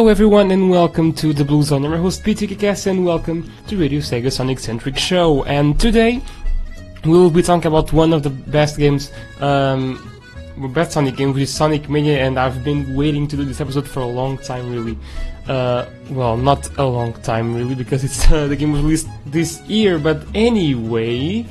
[0.00, 1.84] Hello everyone and welcome to the Blue Zone.
[1.84, 5.44] I'm your host PTKS and welcome to Radio Sega Sonic Centric Show.
[5.44, 6.22] And today
[7.04, 10.00] we will be talking about one of the best games, um,
[10.72, 13.86] best Sonic game, which is Sonic Mania, and I've been waiting to do this episode
[13.86, 14.96] for a long time, really.
[15.46, 19.60] Uh, well, not a long time, really, because it's uh, the game was released this
[19.68, 19.98] year.
[19.98, 21.44] But anyway,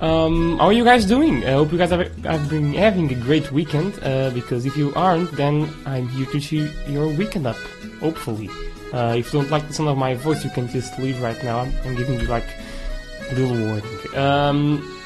[0.00, 1.44] um, how are you guys doing?
[1.44, 3.98] I hope you guys have, have been having a great weekend.
[4.02, 7.56] Uh, because if you aren't, then I'm here to cheer your weekend up.
[8.00, 8.48] Hopefully,
[8.92, 11.42] uh, if you don't like the sound of my voice, you can just leave right
[11.44, 11.60] now.
[11.60, 12.48] I'm, giving you like
[13.30, 14.16] a little warning.
[14.16, 15.00] Um,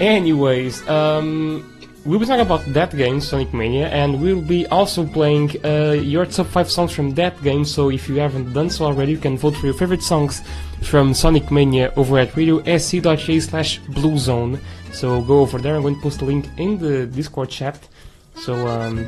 [0.00, 1.75] anyways, um,
[2.06, 6.24] we'll be talking about that game, Sonic Mania, and we'll be also playing uh, your
[6.24, 7.64] top 5 songs from that game.
[7.64, 10.42] So if you haven't done so already, you can vote for your favorite songs
[10.82, 14.60] from Sonic Mania over at radiosc.ca slash bluezone.
[14.92, 17.88] So go over there, I'm going to post a link in the Discord chat.
[18.36, 19.06] So um,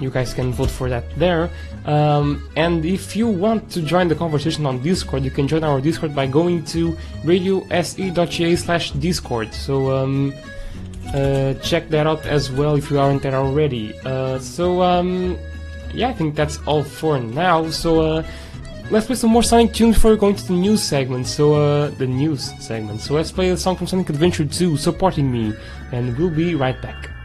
[0.00, 1.50] you guys can vote for that there.
[1.84, 5.80] Um, and if you want to join the conversation on Discord, you can join our
[5.80, 6.92] Discord by going to
[7.24, 9.52] radiose.ca slash Discord.
[9.52, 10.32] So um,
[11.14, 13.98] uh, check that out as well if you aren't there already.
[14.04, 15.38] Uh, so um,
[15.94, 17.70] yeah, I think that's all for now.
[17.70, 18.26] So uh,
[18.90, 21.26] let's play some more Sonic tunes before going to the news segment.
[21.26, 23.00] So uh, the news segment.
[23.00, 25.54] So let's play a song from Sonic Adventure 2, "Supporting Me,"
[25.92, 27.15] and we'll be right back.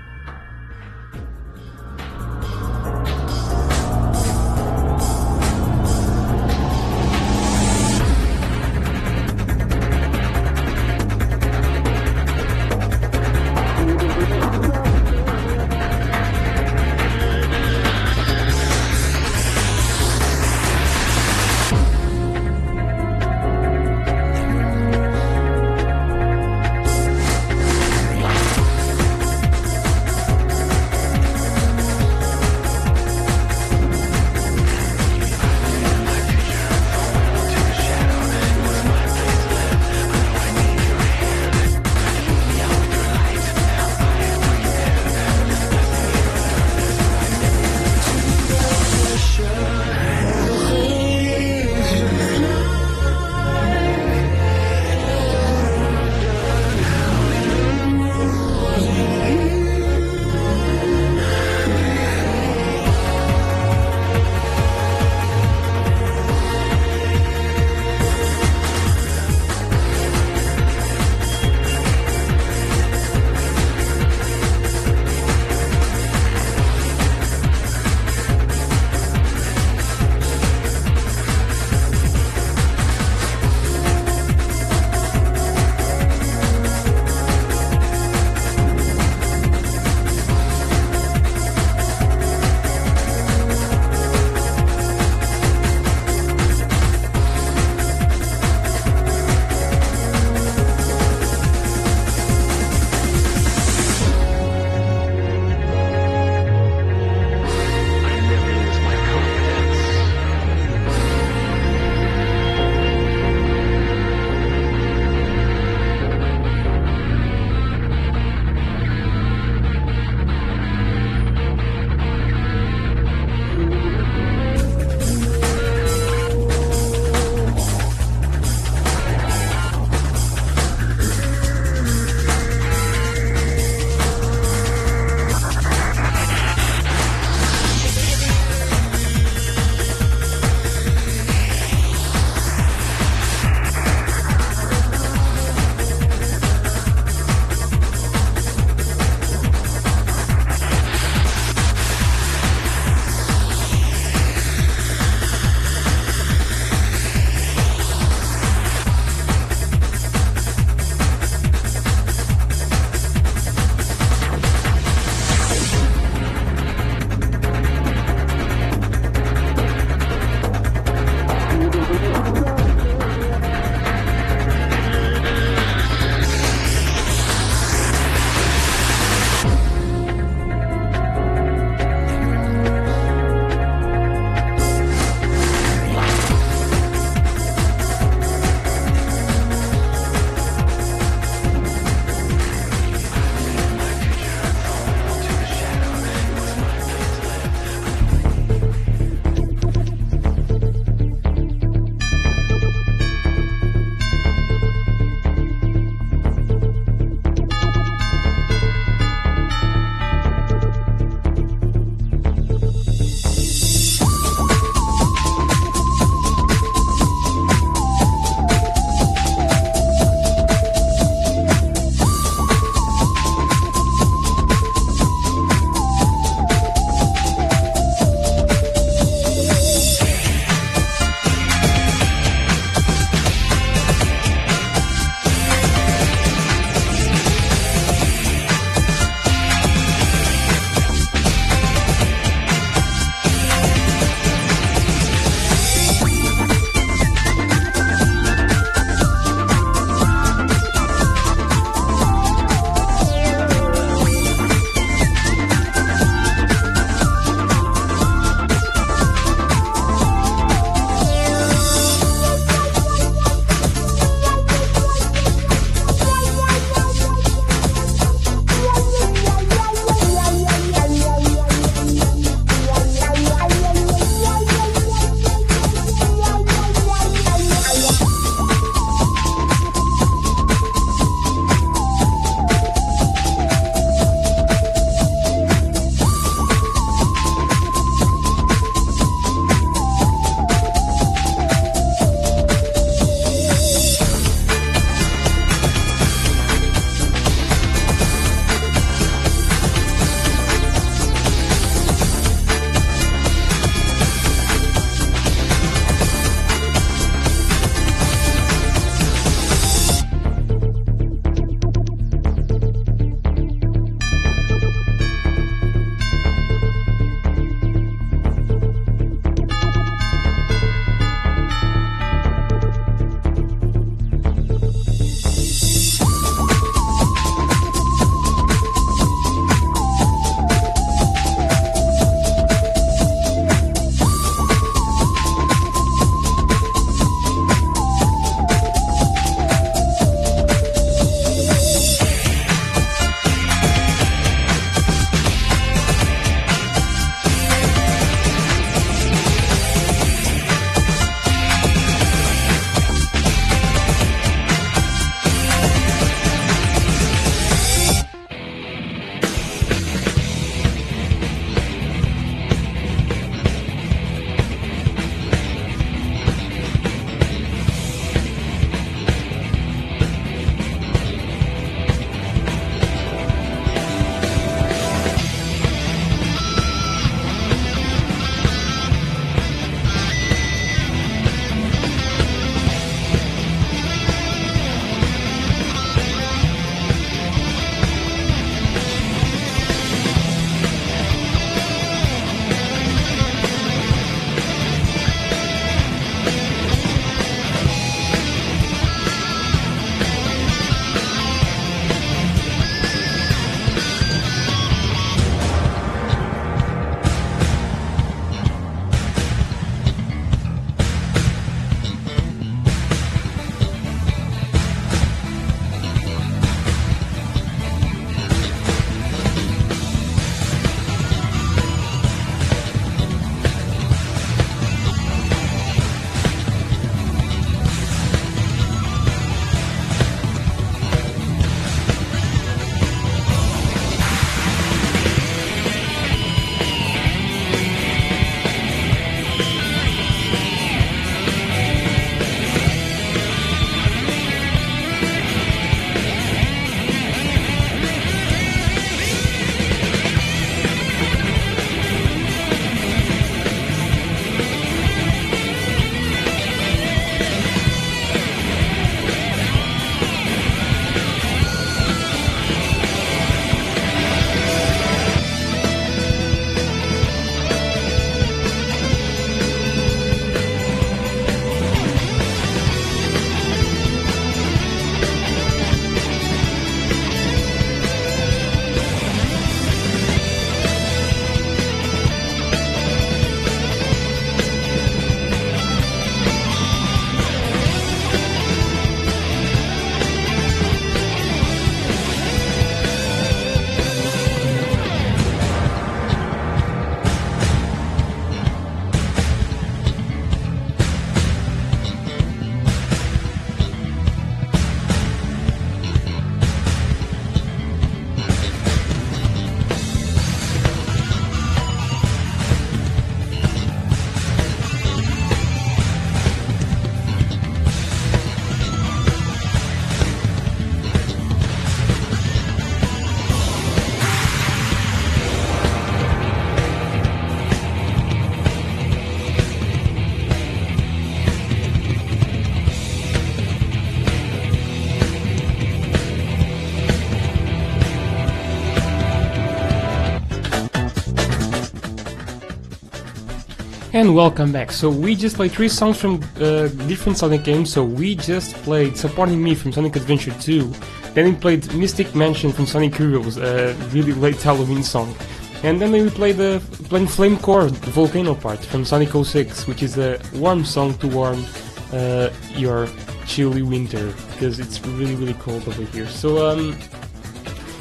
[544.11, 544.73] And welcome back.
[544.73, 547.71] So we just played three songs from uh, different Sonic games.
[547.71, 550.69] So we just played "Supporting Me" from Sonic Adventure 2.
[551.13, 555.15] Then we played "Mystic Mansion" from Sonic Heroes, a really late Halloween song.
[555.63, 559.81] And then we played the playing Flame Core, the volcano part from Sonic 06, which
[559.81, 561.45] is a warm song to warm
[561.93, 562.89] uh, your
[563.25, 566.07] chilly winter because it's really really cold over here.
[566.07, 566.77] So um,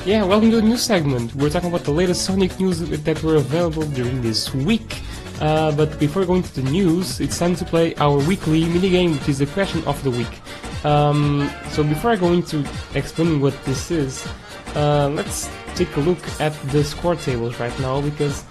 [0.04, 1.34] yeah, welcome to the new segment.
[1.34, 5.02] We're talking about the latest Sonic news that were available during this week.
[5.40, 9.29] Uh, but before going to the news, it's time to play our weekly minigame, which
[9.29, 10.40] is the question of the week.
[10.85, 14.26] Um, so before I go into explaining what this is,
[14.74, 18.42] uh, let's take a look at the score tables right now because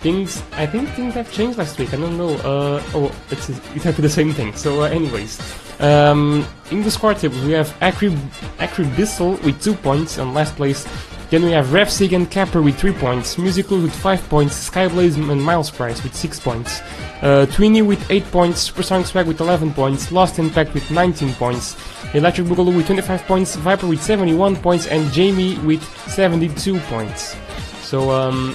[0.00, 1.92] things I think things have changed last week.
[1.92, 2.34] I don't know.
[2.36, 4.54] Uh, oh, it's exactly the same thing.
[4.54, 5.40] So, uh, anyways,
[5.80, 8.16] um, in the score tables we have Acri
[8.58, 10.86] Acri Bissell with two points and last place.
[11.28, 15.42] Then we have Repsig and Capper with 3 points, Musical with 5 points, Skyblaze and
[15.42, 16.80] Miles Price with 6 points,
[17.20, 21.76] uh, Twinny with 8 points, Supersonic Swag with 11 points, Lost Impact with 19 points,
[22.14, 27.34] Electric Boogaloo with 25 points, Viper with 71 points, and Jamie with 72 points.
[27.82, 28.54] So, um,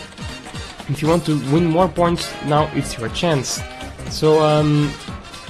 [0.87, 3.61] if you want to win more points, now it's your chance.
[4.09, 4.93] So, um,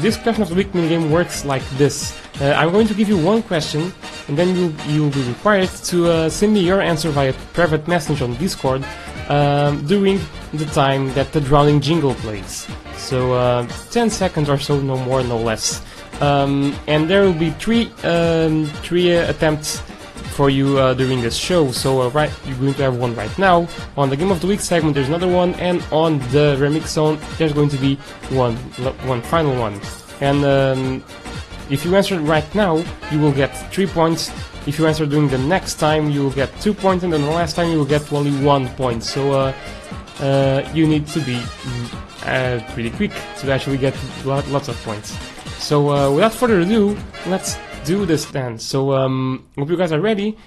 [0.01, 2.17] this question of the week minigame works like this.
[2.41, 3.93] Uh, I'm going to give you one question,
[4.27, 8.21] and then you'll, you'll be required to uh, send me your answer via private message
[8.21, 8.83] on Discord
[9.29, 10.19] um, during
[10.53, 12.67] the time that the drowning jingle plays.
[12.97, 15.83] So, uh, 10 seconds or so, no more, no less.
[16.19, 19.81] Um, and there will be three um, three uh, attempts
[20.31, 21.71] for you uh, during this show.
[21.71, 23.67] So uh, right, you're going to have one right now.
[23.97, 27.19] On the Game of the Week segment, there's another one, and on the Remix Zone,
[27.37, 27.95] there's going to be
[28.29, 28.55] one
[29.05, 29.79] one final one.
[30.21, 31.03] And um,
[31.69, 34.31] if you answer right now, you will get three points.
[34.67, 37.31] If you answer during the next time, you will get two points, and then the
[37.31, 39.03] last time you will get only one point.
[39.03, 39.53] So uh,
[40.19, 41.41] uh, you need to be
[42.25, 45.17] uh, pretty quick to actually get lots of points.
[45.57, 48.57] So uh, without further ado, let's do this then.
[48.59, 50.37] So um, hope you guys are ready,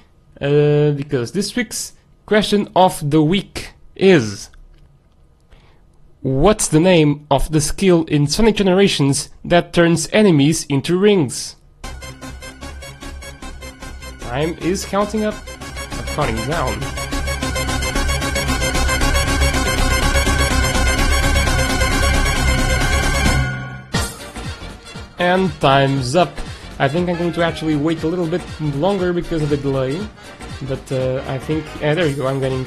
[0.40, 1.92] uh, because this week's
[2.26, 4.50] question of the week is.
[6.20, 11.56] What's the name of the skill in Sonic Generations that turns enemies into rings?
[14.20, 15.34] Time is counting up,
[16.16, 16.82] counting down.
[25.18, 26.32] And time's up.
[26.78, 30.04] I think I'm going to actually wait a little bit longer because of the delay.
[30.62, 31.64] But uh, I think...
[31.76, 32.66] Uh, there you go, I'm getting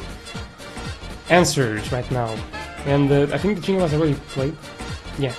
[1.30, 2.36] answers right now.
[2.86, 4.56] And uh, I think the jingle has already played.
[5.20, 5.34] Yeah.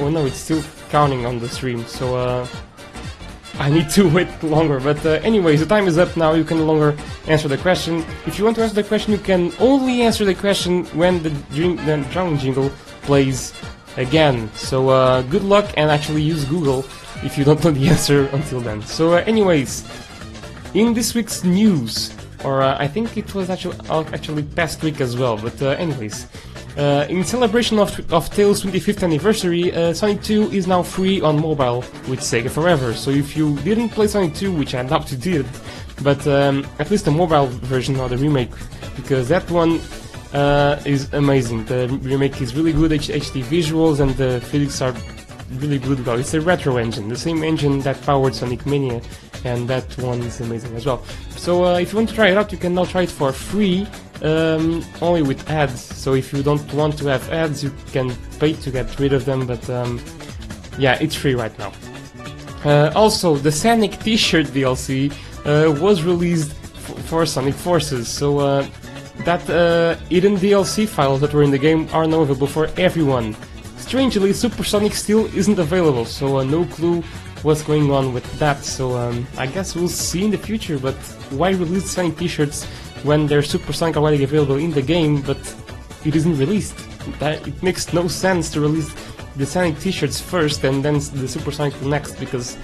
[0.00, 2.46] Oh no, it's still counting on the stream, so uh,
[3.58, 4.78] I need to wait longer.
[4.78, 6.34] But uh, anyways, the time is up now.
[6.34, 8.04] You can no longer answer the question.
[8.26, 11.30] If you want to answer the question, you can only answer the question when the,
[11.30, 12.70] the jingle
[13.02, 13.52] plays
[13.96, 14.50] again.
[14.54, 16.84] So uh, good luck and actually use Google
[17.24, 18.82] if you don't know the answer until then.
[18.82, 19.84] So uh, anyways,
[20.74, 25.16] in this week's news, or uh, I think it was actually actually past week as
[25.16, 25.36] well.
[25.36, 26.26] But uh, anyways,
[26.76, 31.40] uh, in celebration of of Tails' 25th anniversary, uh, Sonic 2 is now free on
[31.40, 32.94] mobile with Sega Forever.
[32.94, 35.46] So if you didn't play Sonic 2, which I doubt you did,
[36.02, 38.52] but um, at least the mobile version or the remake,
[38.94, 39.80] because that one
[40.32, 41.64] uh, is amazing.
[41.64, 44.94] The remake is really good HD visuals and the physics are
[45.56, 46.04] really good.
[46.04, 49.00] Well, it's a retro engine, the same engine that powered Sonic Mania,
[49.44, 51.02] and that one is amazing as well.
[51.30, 53.32] So uh, if you want to try it out, you can now try it for
[53.32, 53.86] free,
[54.22, 55.80] um, only with ads.
[55.80, 59.24] So if you don't want to have ads, you can pay to get rid of
[59.24, 59.46] them.
[59.46, 60.00] But um,
[60.78, 61.72] yeah, it's free right now.
[62.64, 65.12] Uh, also, the Sonic T-shirt DLC
[65.46, 66.52] uh, was released
[67.08, 68.66] for Sonic Forces, so uh,
[69.24, 73.36] that uh, hidden DLC files that were in the game are now available for everyone.
[73.88, 77.00] Strangely, Supersonic still isn't available, so uh, no clue
[77.40, 78.62] what's going on with that.
[78.62, 80.78] So um, I guess we'll see in the future.
[80.78, 80.94] But
[81.30, 82.66] why release Sonic T-shirts
[83.02, 85.38] when there's Supersonic already available in the game, but
[86.04, 86.76] it isn't released?
[87.18, 88.94] That it makes no sense to release
[89.36, 92.58] the Sonic T-shirts first and then the Supersonic next because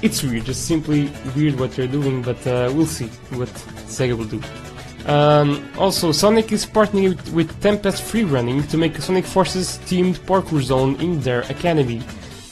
[0.00, 2.22] it's weird, just simply weird what they're doing.
[2.22, 3.50] But uh, we'll see what
[3.84, 4.40] Sega will do.
[5.06, 10.18] Um, also, Sonic is partnering with, with Tempest Freerunning to make a Sonic Forces themed
[10.20, 12.00] parkour zone in their academy.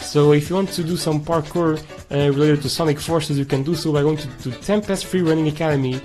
[0.00, 1.78] So if you want to do some parkour
[2.10, 5.48] uh, related to Sonic Forces, you can do so by going to, to Tempest Freerunning
[5.48, 5.96] Academy,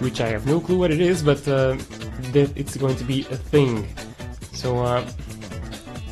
[0.00, 1.76] which I have no clue what it is, but uh,
[2.32, 3.88] that it's going to be a thing.
[4.52, 5.06] So uh,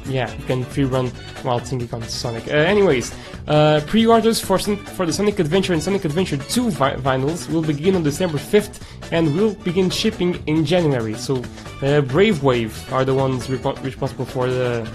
[0.07, 1.09] yeah, you can free run
[1.43, 2.49] while thinking on Sonic.
[2.49, 3.15] Uh, anyways,
[3.47, 7.95] uh, pre-orders for for the Sonic Adventure and Sonic Adventure 2 vi vinyls will begin
[7.95, 8.81] on December 5th
[9.13, 11.15] and will begin shipping in January.
[11.15, 11.43] So
[11.83, 14.89] uh, Brave Wave are the ones repo- responsible for the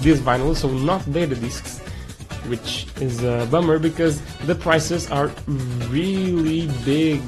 [0.00, 1.80] this vinyl, so not data discs,
[2.48, 5.30] which is a bummer because the prices are
[5.88, 7.22] really big,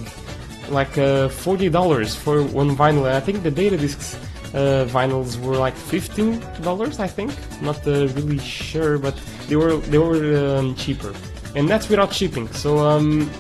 [0.68, 3.06] like uh, forty dollars for one vinyl.
[3.06, 4.18] And I think the data discs
[4.54, 6.98] uh, vinyls were like fifteen dollars.
[7.00, 7.32] I think,
[7.62, 9.14] not uh, really sure, but
[9.48, 11.12] they were they were um, cheaper,
[11.54, 12.48] and that's without shipping.
[12.52, 13.30] So um,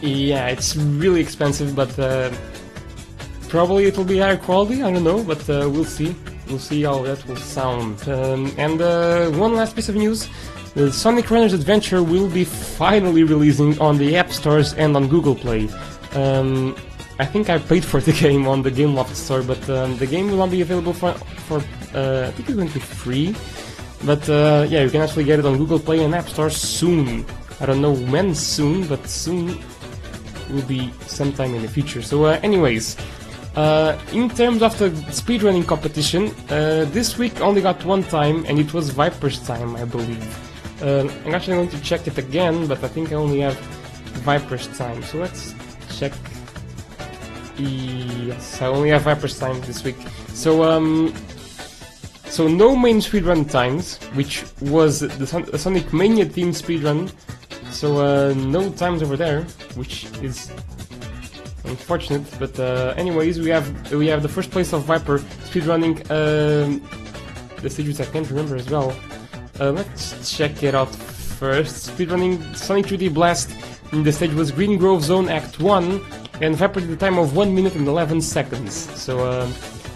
[0.00, 2.30] yeah, it's really expensive, but uh,
[3.48, 4.82] probably it will be higher quality.
[4.82, 6.14] I don't know, but uh, we'll see.
[6.48, 8.08] We'll see how that will sound.
[8.08, 10.28] Um, and uh, one last piece of news.
[10.74, 15.34] The Sonic Runners Adventure will be finally releasing on the App Stores and on Google
[15.34, 15.68] Play.
[16.14, 16.76] Um,
[17.20, 20.06] I think I paid for the game on the Game Gameloft store, but um, the
[20.06, 21.12] game will not be available for,
[21.48, 21.58] for
[21.94, 23.34] uh, I think it's going to be free.
[24.04, 27.26] But uh, yeah, you can actually get it on Google Play and App Store soon.
[27.60, 29.58] I don't know when soon, but soon
[30.50, 32.02] will be sometime in the future.
[32.02, 32.96] So, uh, anyways,
[33.56, 38.58] uh, in terms of the speedrunning competition, uh, this week only got one time, and
[38.60, 40.24] it was Viper's time, I believe.
[40.80, 43.58] Uh, I'm actually going to check it again, but I think I only have
[44.22, 45.02] Viper's time.
[45.02, 45.54] So let's
[45.98, 46.12] check.
[47.58, 49.96] Yes, I only have Viper's time this week.
[50.28, 51.12] So, um,
[52.26, 57.12] so no main speedrun times, which was the Son- Sonic Mania team speedrun.
[57.70, 59.42] So uh, no times over there,
[59.74, 60.50] which is
[61.64, 62.24] unfortunate.
[62.38, 65.18] But uh, anyways, we have we have the first place of Viper
[65.50, 66.80] speedrunning um,
[67.60, 68.96] the stage which I can't remember as well.
[69.58, 71.90] Uh, let's check it out first.
[71.90, 73.50] Speedrunning Sonic 3D Blast.
[73.92, 76.00] In the stage was Green Grove Zone Act 1,
[76.40, 78.74] and did the time of 1 minute and 11 seconds.
[79.00, 79.46] So uh,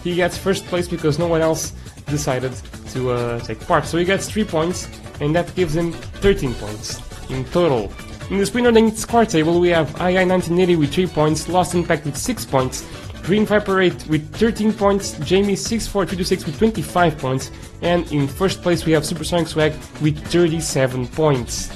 [0.02, 1.72] he gets first place because no one else
[2.06, 2.52] decided
[2.90, 3.86] to uh, take part.
[3.86, 4.88] So he gets 3 points,
[5.20, 7.00] and that gives him 13 points
[7.30, 7.92] in total.
[8.30, 12.46] In the speedrunning score table, we have II1980 with 3 points, Lost Impact with 6
[12.46, 12.84] points,
[13.22, 17.50] Green Viper 8 with 13 points, Jamie 64326 with 25 points,
[17.80, 21.70] and in first place we have Supersonic Swag with 37 points.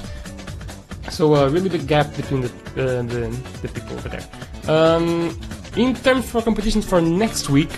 [1.09, 3.29] So a really big gap between the uh, the,
[3.61, 4.27] the people over there.
[4.67, 5.37] Um,
[5.75, 7.69] in terms for competitions for next week,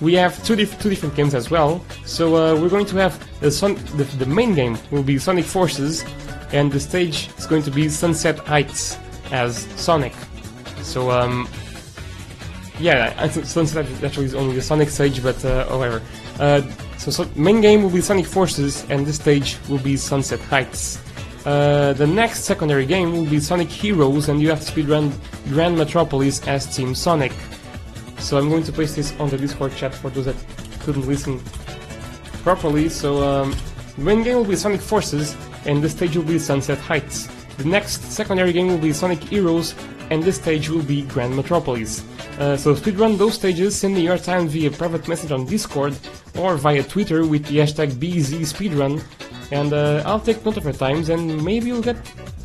[0.00, 1.84] we have two, dif- two different games as well.
[2.04, 3.50] So uh, we're going to have the,
[3.96, 6.04] the the main game will be Sonic Forces,
[6.52, 8.98] and the stage is going to be Sunset Heights
[9.30, 10.12] as Sonic.
[10.82, 11.48] So um,
[12.78, 16.02] yeah, Sunset actually is only the Sonic stage, but uh, however,
[16.38, 16.62] uh,
[16.98, 20.98] so, so main game will be Sonic Forces, and this stage will be Sunset Heights.
[21.46, 25.12] Uh, the next secondary game will be Sonic Heroes, and you have to speedrun
[25.50, 27.32] Grand Metropolis as Team Sonic.
[28.18, 30.34] So I'm going to place this on the Discord chat for those that
[30.80, 31.38] couldn't listen
[32.42, 32.88] properly.
[32.88, 33.54] So um,
[33.94, 37.28] the main game will be Sonic Forces, and the stage will be Sunset Heights.
[37.58, 39.76] The next secondary game will be Sonic Heroes,
[40.10, 42.04] and this stage will be Grand Metropolis.
[42.40, 45.96] Uh, so speedrun those stages, send me your time via private message on Discord
[46.36, 49.00] or via Twitter with the hashtag BZSpeedrun,
[49.50, 51.96] and uh, I'll take note of your times, and maybe you'll get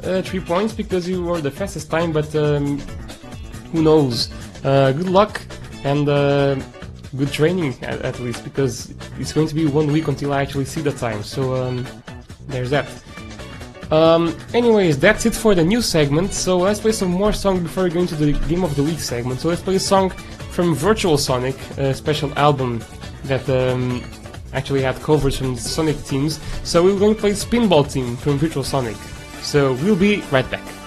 [0.03, 2.79] uh, 3 points because you were the fastest time, but um,
[3.71, 4.31] who knows.
[4.63, 5.41] Uh, good luck,
[5.83, 6.55] and uh,
[7.17, 10.65] good training at, at least, because it's going to be one week until I actually
[10.65, 11.85] see the time, so um,
[12.47, 12.87] there's that.
[13.91, 16.31] Um, anyways, that's it for the news segment.
[16.31, 18.99] So let's play some more songs before we go into the Game of the Week
[18.99, 19.41] segment.
[19.41, 20.11] So let's play a song
[20.51, 22.81] from Virtual Sonic, a special album
[23.25, 24.01] that um,
[24.53, 26.39] actually had covers from Sonic teams.
[26.63, 28.97] So we're going to play Spinball Team from Virtual Sonic.
[29.41, 30.80] So we'll be right back.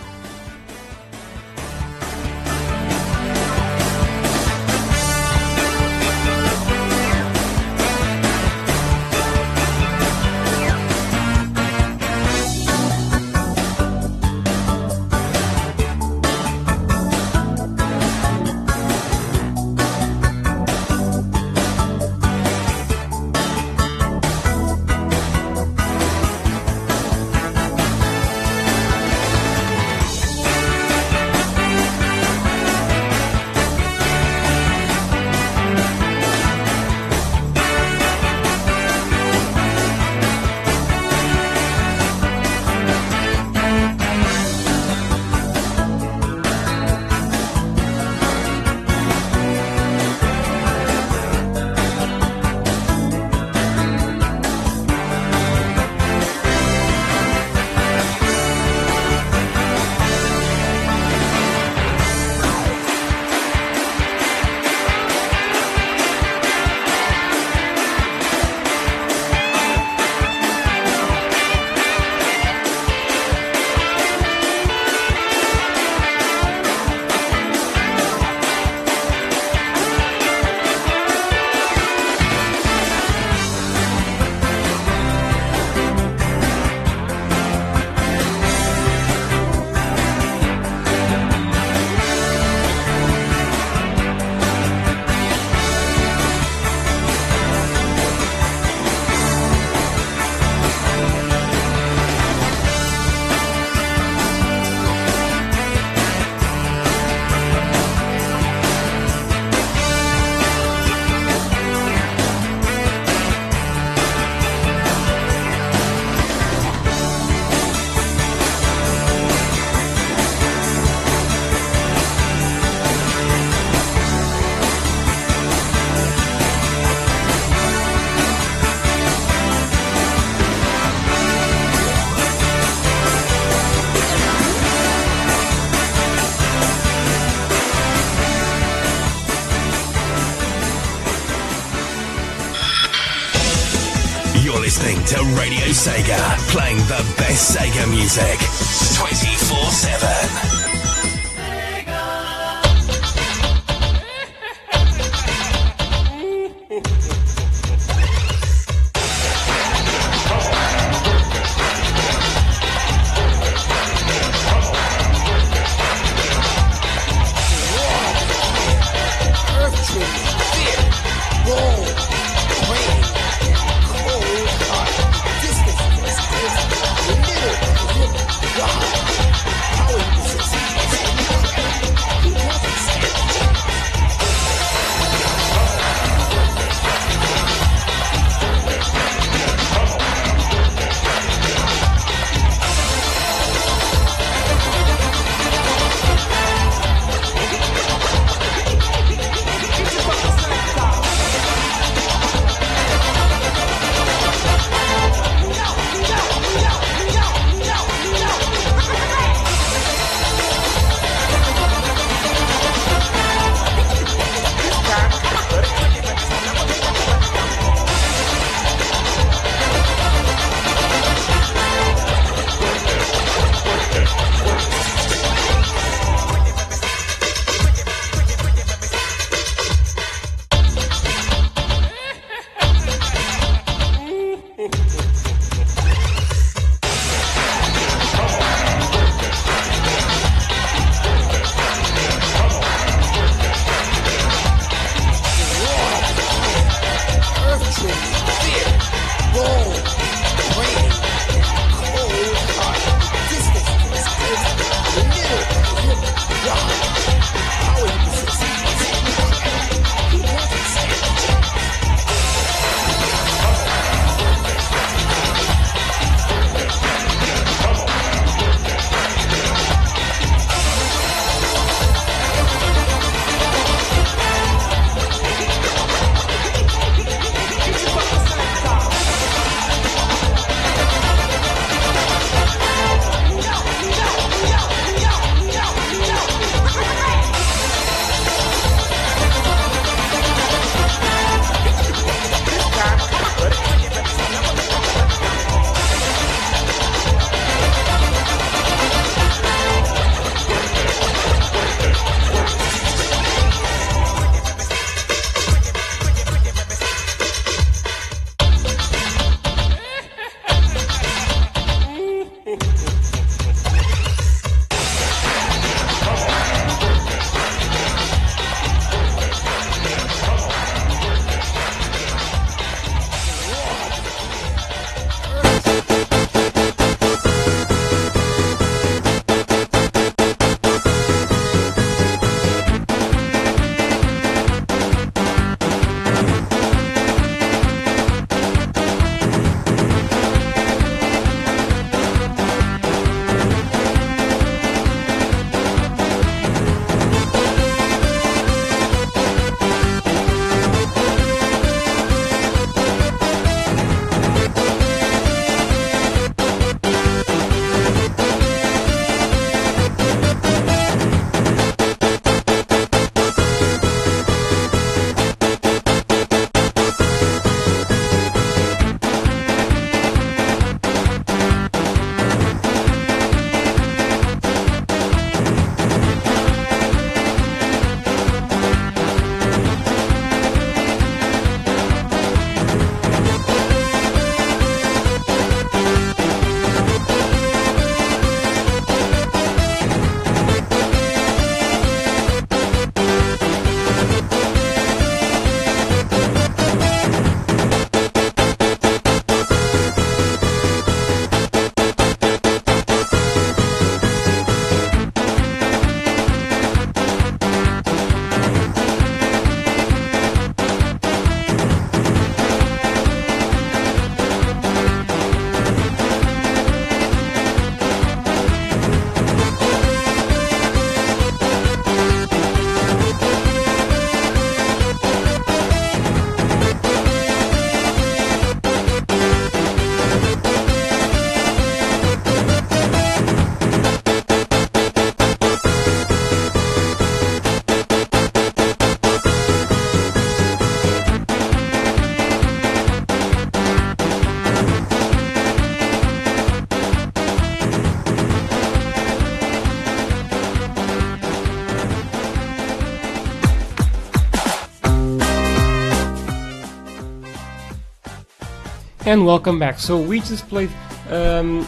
[459.14, 459.78] And welcome back.
[459.78, 460.70] So we just played
[461.08, 461.60] um,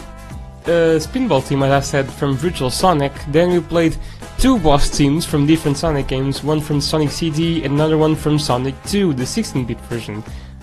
[0.65, 3.13] a Spinball team, as I said, from Virtual Sonic.
[3.29, 3.95] Then we played
[4.37, 8.37] two boss teams from different Sonic games, one from Sonic CD and another one from
[8.37, 10.21] Sonic 2, the 16-bit version.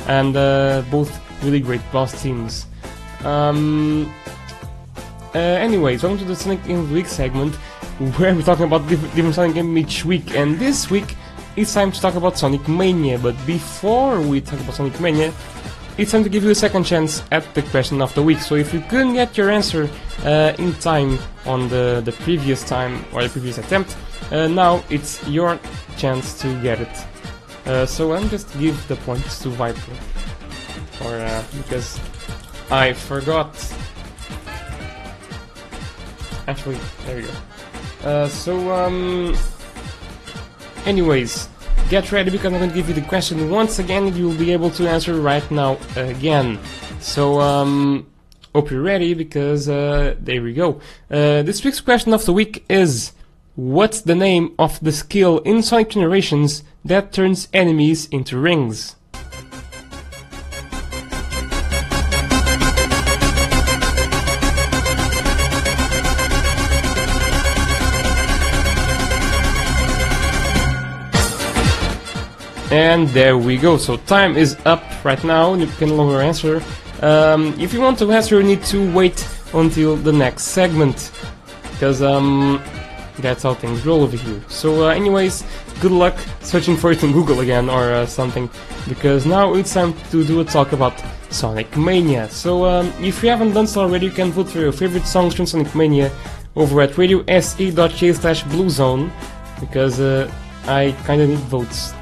[0.08, 1.10] And uh, both
[1.42, 2.66] really great boss teams.
[3.24, 4.12] Um,
[5.34, 7.54] uh, anyways, welcome to the Sonic Game of the Week segment,
[8.18, 10.36] where we're talking about different Sonic games each week.
[10.36, 11.16] And this week,
[11.56, 13.18] it's time to talk about Sonic Mania.
[13.18, 15.32] But before we talk about Sonic Mania,
[15.96, 18.38] it's time to give you a second chance at the question of the week.
[18.38, 19.88] So if you couldn't get your answer
[20.24, 23.96] uh, in time on the, the previous time or the previous attempt,
[24.32, 25.58] uh, now it's your
[25.96, 27.06] chance to get it.
[27.66, 29.92] Uh, so I'm just give the points to Viper,
[31.04, 31.98] or uh, because
[32.70, 33.48] I forgot.
[36.46, 38.08] Actually, there you go.
[38.08, 39.34] Uh, so um,
[40.84, 41.48] anyways,
[41.90, 44.52] get ready because I'm going to give you the question once again and you'll be
[44.52, 46.58] able to answer right now again.
[47.00, 48.06] So, um,
[48.54, 50.80] hope you're ready because, uh, there we go.
[51.10, 53.12] Uh, this week's question of the week is,
[53.54, 58.96] what's the name of the skill in Sonic Generations that turns enemies into rings?
[72.74, 73.76] And there we go.
[73.76, 75.54] So time is up right now.
[75.54, 76.60] You can no longer answer.
[77.02, 81.12] Um, if you want to answer, you need to wait until the next segment,
[81.70, 82.60] because um,
[83.20, 84.42] that's how things roll over here.
[84.48, 85.44] So, uh, anyways,
[85.80, 88.50] good luck searching for it on Google again or uh, something,
[88.88, 91.00] because now it's time to do a talk about
[91.30, 92.28] Sonic Mania.
[92.28, 95.36] So, um, if you haven't done so already, you can vote for your favorite songs
[95.36, 96.10] from Sonic Mania
[96.56, 99.12] over at radiose.ga slash bluezone,
[99.60, 100.28] because uh,
[100.66, 101.94] I kinda need votes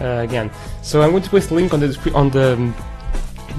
[0.00, 0.50] again.
[0.82, 2.74] So I'm going to post a link on the on the um,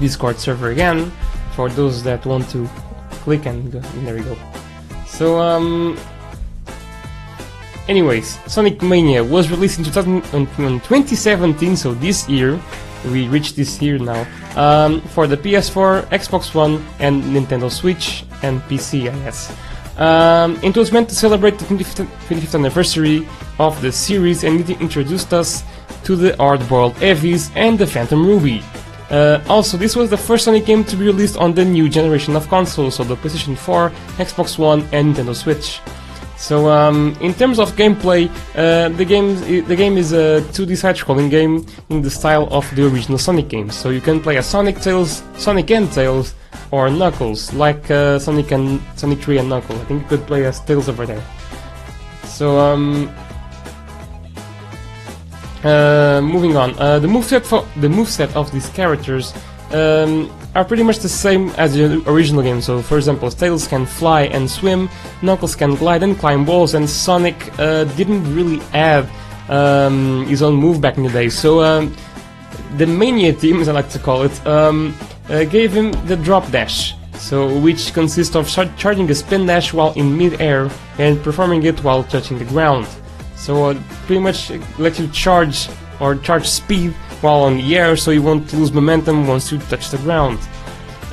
[0.00, 1.10] Discord server again
[1.54, 2.68] for those that want to
[3.22, 4.36] click and, go, and there we go.
[5.06, 5.98] So um.
[7.88, 12.60] Anyways, Sonic Mania was released in, 2017, so this year
[13.06, 14.26] we reached this year now
[14.56, 19.56] um, for the PS4, Xbox One, and Nintendo Switch and PC, I guess.
[19.96, 23.26] Um, it was meant to celebrate the 25th, 25th anniversary
[23.58, 25.64] of the series and it introduced us
[26.04, 28.62] to the hard-boiled Heavies and the Phantom Ruby.
[29.10, 32.36] Uh, also, this was the first Sonic game to be released on the new generation
[32.36, 35.80] of consoles, so the PlayStation 4, Xbox One, and Nintendo Switch.
[36.38, 39.34] So, um, in terms of gameplay, uh, the game
[39.64, 43.74] the game is a 2D side-scrolling game in the style of the original Sonic games.
[43.74, 46.34] So you can play as Sonic Tails, Sonic and Tails,
[46.70, 49.80] or Knuckles, like uh, Sonic and Sonic 3 and Knuckles.
[49.80, 51.22] I think you could play as Tails over there.
[52.24, 53.12] So, um,
[55.64, 59.34] moving on, uh, the moveset for the moveset of these characters
[59.72, 62.60] um, are pretty much the same as the original game.
[62.60, 64.88] So, for example, Tails can fly and swim,
[65.22, 69.10] Knuckles can glide and climb walls, and Sonic uh, didn't really have
[69.50, 71.28] um, his own move back in the day.
[71.28, 71.94] So, um,
[72.76, 74.94] the Mania team, as I like to call it, um,
[75.28, 76.94] uh, gave him the drop dash.
[77.14, 81.82] So, which consists of char charging a spin dash while in mid-air and performing it
[81.82, 82.86] while touching the ground.
[83.48, 85.70] So uh, pretty much let you charge
[86.00, 86.92] or charge speed
[87.22, 90.38] while on the air so you won't lose momentum once you touch the ground.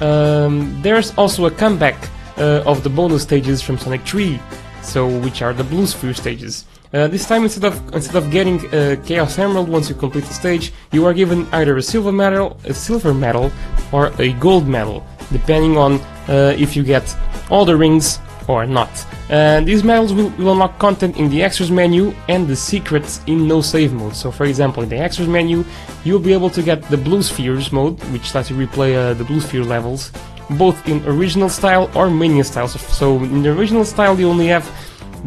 [0.01, 1.95] Um, there's also a comeback
[2.38, 4.38] uh, of the bonus stages from Sonic 3,
[4.81, 6.65] so which are the Blue Sphere stages.
[6.93, 10.33] Uh, this time, instead of instead of getting a Chaos Emerald once you complete the
[10.33, 13.49] stage, you are given either a silver medal, a silver medal,
[13.93, 17.15] or a gold medal, depending on uh, if you get
[17.49, 19.05] all the rings or not.
[19.29, 23.47] And these medals will, will, unlock content in the extras menu and the secrets in
[23.47, 24.15] no save mode.
[24.15, 25.65] So for example, in the extras menu,
[26.03, 29.23] you'll be able to get the blue spheres mode, which lets you replay uh, the
[29.23, 30.11] blue sphere levels,
[30.51, 32.67] both in original style or mania style.
[32.67, 34.69] So, so in the original style, you only have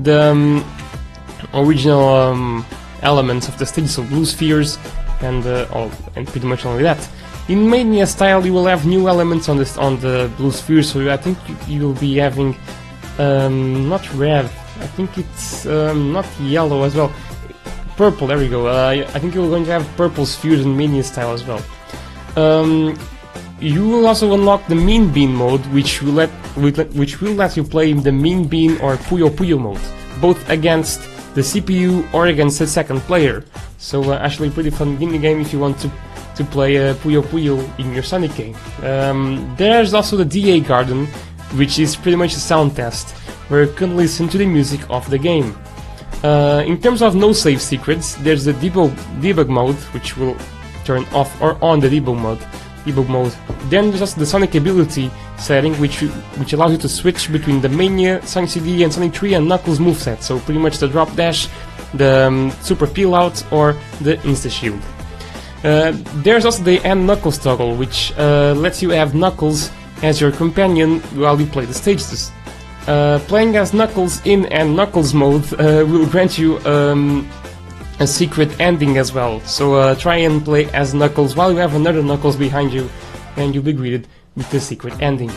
[0.03, 0.65] the um,
[1.55, 2.65] original um,
[3.03, 4.79] elements of the stage, so blue spheres
[5.21, 7.09] and uh, all, and pretty much only that.
[7.49, 11.11] In Mania style, you will have new elements on this on the blue sphere, so
[11.11, 12.55] I think you, will be having
[13.19, 14.45] um, not red.
[14.81, 17.13] I think it's um, not yellow as well.
[17.97, 18.27] Purple.
[18.29, 18.69] There we go.
[18.69, 21.63] Uh, I think you're going to have purple's fusion in Mania style as well.
[22.37, 22.99] Um,
[23.61, 26.31] you will also unlock the Mean Bean mode, which will let
[26.95, 29.81] which will let you play the Mean Bean or Puyo Puyo mode,
[30.21, 31.01] both against
[31.35, 33.45] the CPU or against the second player.
[33.79, 35.91] So uh, actually, pretty fun mini game if you want to
[36.37, 38.57] to play uh, Puyo Puyo in your Sonic game.
[38.83, 41.09] Um, there's also the DA Garden,
[41.55, 43.11] which is pretty much a sound test,
[43.49, 45.57] where you can listen to the music of the game.
[46.25, 48.91] Uh, in terms of no save secrets, there's the debug,
[49.21, 50.37] debug mode, which will
[50.85, 52.39] turn off or on the debug mode.
[52.85, 53.35] debug mode.
[53.71, 56.01] Then there's also the Sonic ability setting, which
[56.41, 59.79] which allows you to switch between the Mania, Sonic CD, and Sonic 3 and Knuckles
[59.79, 60.23] moveset.
[60.23, 61.49] So pretty much the drop dash,
[61.95, 64.81] the um, super peel out, or the insta shield.
[65.65, 65.93] Uh,
[66.23, 69.71] there's also the N Knuckles toggle, which uh, lets you have Knuckles
[70.03, 72.31] as your companion while you play the stages.
[72.87, 77.29] Uh, playing as Knuckles in and Knuckles mode uh, will grant you um,
[78.01, 79.41] a secret ending as well.
[79.41, 82.89] So uh, try and play as Knuckles while you have another Knuckles behind you,
[83.37, 85.31] and you'll be greeted with the secret ending.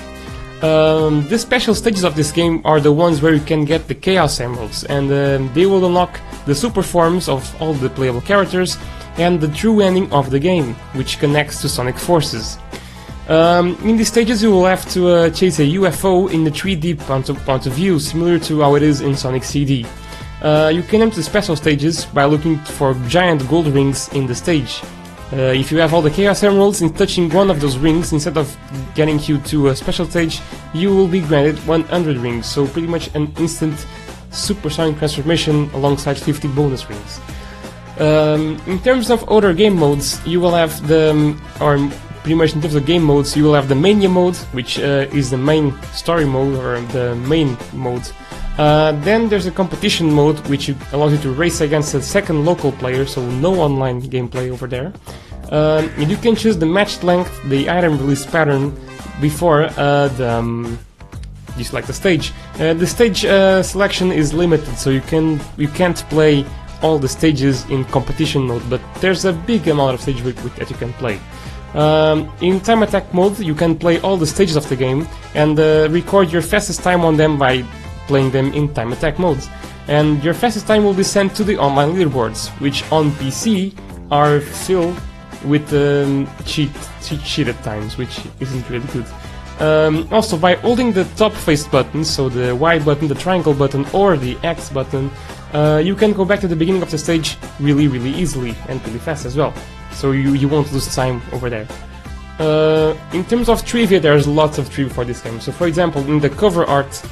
[0.62, 3.95] Um, the special stages of this game are the ones where you can get the
[3.95, 8.78] Chaos Emeralds, and um, they will unlock the super forms of all the playable characters
[9.18, 12.59] and the true ending of the game, which connects to Sonic Forces.
[13.32, 16.99] Um, in these stages, you will have to uh, chase a UFO in the 3D
[16.99, 19.86] point of, point of view, similar to how it is in Sonic CD.
[20.41, 24.82] Uh, you can enter special stages by looking for giant gold rings in the stage.
[25.32, 28.36] Uh, if you have all the Chaos Emeralds and touching one of those rings instead
[28.38, 28.53] of
[28.95, 30.41] getting you to a special stage,
[30.73, 33.88] you will be granted 100 rings, so pretty much an instant
[34.32, 37.21] Super Sonic transformation alongside 50 bonus rings.
[37.97, 41.77] Um, in terms of other game modes, you will have the, um, or
[42.22, 45.07] pretty much in terms of game modes, you will have the Mania mode, which uh,
[45.11, 48.03] is the main story mode or the main mode.
[48.57, 52.72] Uh, then there's a competition mode, which allows you to race against a second local
[52.74, 54.93] player, so no online gameplay over there.
[55.51, 58.76] Um, and you can choose the match length, the item release pattern
[59.19, 60.30] before uh, the.
[60.30, 60.80] Um,
[61.57, 62.32] you select the stage.
[62.59, 66.45] Uh, the stage uh, selection is limited, so you can you can't play
[66.82, 70.24] all the stages in competition mode, but there's a big amount of stages
[70.55, 71.19] that you can play.
[71.74, 75.57] Um, in time attack mode, you can play all the stages of the game and
[75.59, 77.63] uh, record your fastest time on them by
[78.07, 79.47] playing them in time attack modes.
[79.88, 83.74] And your fastest time will be sent to the online leaderboards, which on PC
[84.11, 84.99] are filled
[85.45, 89.05] with um, cheat, cheat cheated times, which isn't really good.
[89.59, 93.86] Um, also, by holding the top face button, so the Y button, the triangle button,
[93.93, 95.11] or the X button,
[95.53, 98.84] uh, you can go back to the beginning of the stage really, really easily and
[98.88, 99.53] really fast as well.
[99.94, 101.68] So you, you won't lose time over there.
[102.39, 105.39] Uh, in terms of trivia, there's lots of trivia for this game.
[105.39, 107.04] So, for example, in the cover art,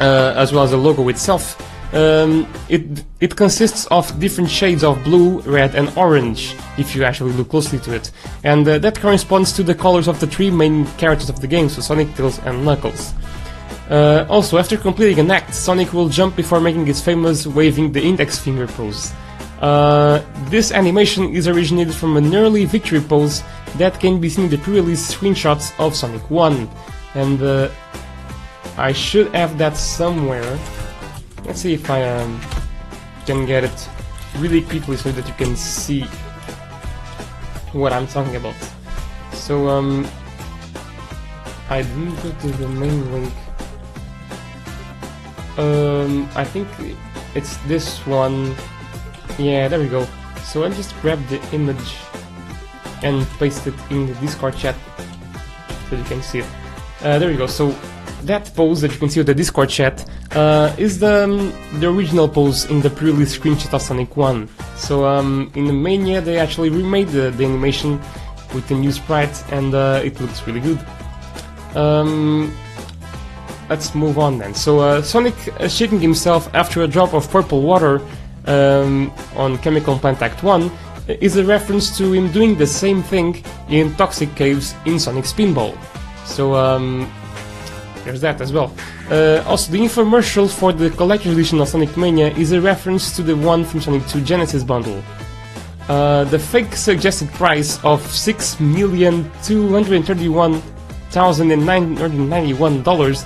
[0.00, 1.60] uh, as well as the logo itself,
[1.94, 6.54] um, it it consists of different shades of blue, red, and orange.
[6.76, 8.10] If you actually look closely to it,
[8.44, 11.68] and uh, that corresponds to the colors of the three main characters of the game,
[11.68, 13.12] so Sonic, Tails, and Knuckles.
[13.90, 18.02] Uh, also, after completing an act, Sonic will jump before making his famous waving the
[18.02, 19.12] index finger pose.
[19.60, 23.42] Uh, this animation is originated from an early victory pose
[23.76, 26.68] that can be seen in the pre-release screenshots of Sonic 1.
[27.14, 27.68] And uh,
[28.76, 30.58] I should have that somewhere.
[31.44, 32.40] Let's see if I um,
[33.26, 33.88] can get it
[34.38, 36.02] really quickly so that you can see
[37.72, 38.56] what I'm talking about.
[39.32, 40.06] So, um,
[41.70, 43.32] I didn't go to the main link.
[45.58, 46.66] Um, I think
[47.34, 48.54] it's this one.
[49.38, 50.06] Yeah, there we go.
[50.44, 51.96] So I just grab the image
[53.02, 54.76] and paste it in the Discord chat
[55.88, 56.46] so you can see it.
[57.02, 57.46] Uh, there we go.
[57.46, 57.74] So
[58.22, 61.88] that pose that you can see on the Discord chat uh, is the um, the
[61.88, 64.48] original pose in the pre-release screenshot of Sonic 1.
[64.76, 68.00] So um, in the Mania they actually remade the, the animation
[68.54, 70.80] with the new sprite and uh, it looks really good.
[71.74, 72.56] Um,
[73.68, 74.54] let's move on then.
[74.54, 78.00] So uh, Sonic uh, shaking himself after a drop of purple water
[78.46, 80.70] um, on Chemical Plant Act 1
[81.20, 85.76] is a reference to him doing the same thing in Toxic Caves in Sonic Spinball.
[86.26, 87.10] So um,
[88.04, 88.74] there's that as well.
[89.10, 93.22] Uh, also, the infomercial for the collector's edition of Sonic Mania is a reference to
[93.22, 95.02] the one from Sonic 2 Genesis bundle.
[95.88, 100.60] Uh, the fake suggested price of six million two hundred thirty-one
[101.10, 103.24] thousand and nine hundred ninety-one dollars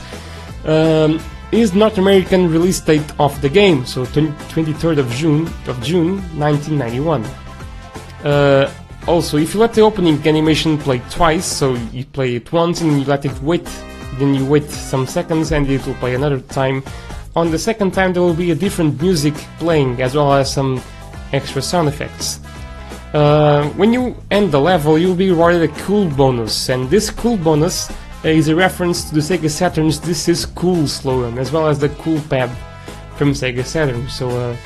[0.65, 1.21] um,
[1.53, 7.25] is North American release date of the game, so 23rd of June of June 1991.
[8.25, 8.73] Uh,
[9.07, 12.99] also, if you let the opening animation play twice, so you play it once and
[12.99, 13.69] you let it wait,
[14.19, 16.83] then you wait some seconds and it will play another time.
[17.37, 20.81] On the second time, there will be a different music playing as well as some
[21.33, 22.41] extra sound effects.
[23.13, 27.37] Uh, when you end the level, you'll be rewarded a cool bonus, and this cool
[27.37, 27.93] bonus
[28.25, 31.89] is a reference to the Sega Saturn's "This is cool" slogan, as well as the
[32.01, 32.51] cool pad
[33.17, 34.09] from Sega Saturn.
[34.09, 34.57] So, uh,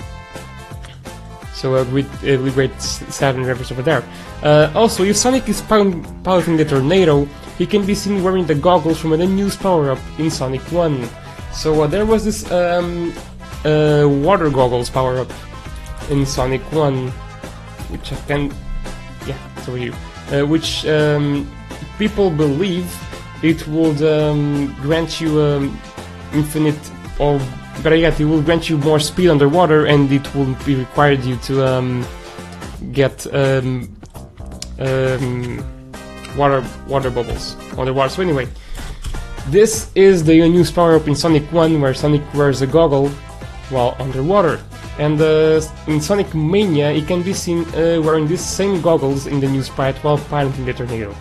[1.55, 4.05] so a really great Saturn reference over there.
[4.43, 7.27] Uh, also, if Sonic is piloting the tornado,
[7.59, 11.09] he can be seen wearing the goggles from an unused power-up in Sonic 1.
[11.53, 13.15] So uh, there was this um,
[13.65, 15.33] uh, water goggles power-up
[16.11, 17.13] in Sonic 1
[17.91, 18.53] which I can,
[19.27, 19.95] yeah, it's over here,
[20.33, 21.51] uh, which um,
[21.99, 22.87] people believe
[23.43, 25.81] it would um, grant you um,
[26.33, 26.79] infinite,
[27.19, 27.41] or
[27.83, 31.37] better yet, it will grant you more speed underwater, and it will be required you
[31.37, 32.07] to um,
[32.93, 33.95] get um,
[34.79, 35.65] um,
[36.37, 38.11] water water bubbles underwater.
[38.11, 38.49] So anyway,
[39.49, 43.09] this is the news power up in Sonic 1, where Sonic wears a goggle
[43.71, 44.61] while underwater.
[44.99, 49.41] And uh, in Sonic Mania, it can be seen uh, wearing these same goggles in
[49.41, 51.15] the new sprite while piloting the tornado.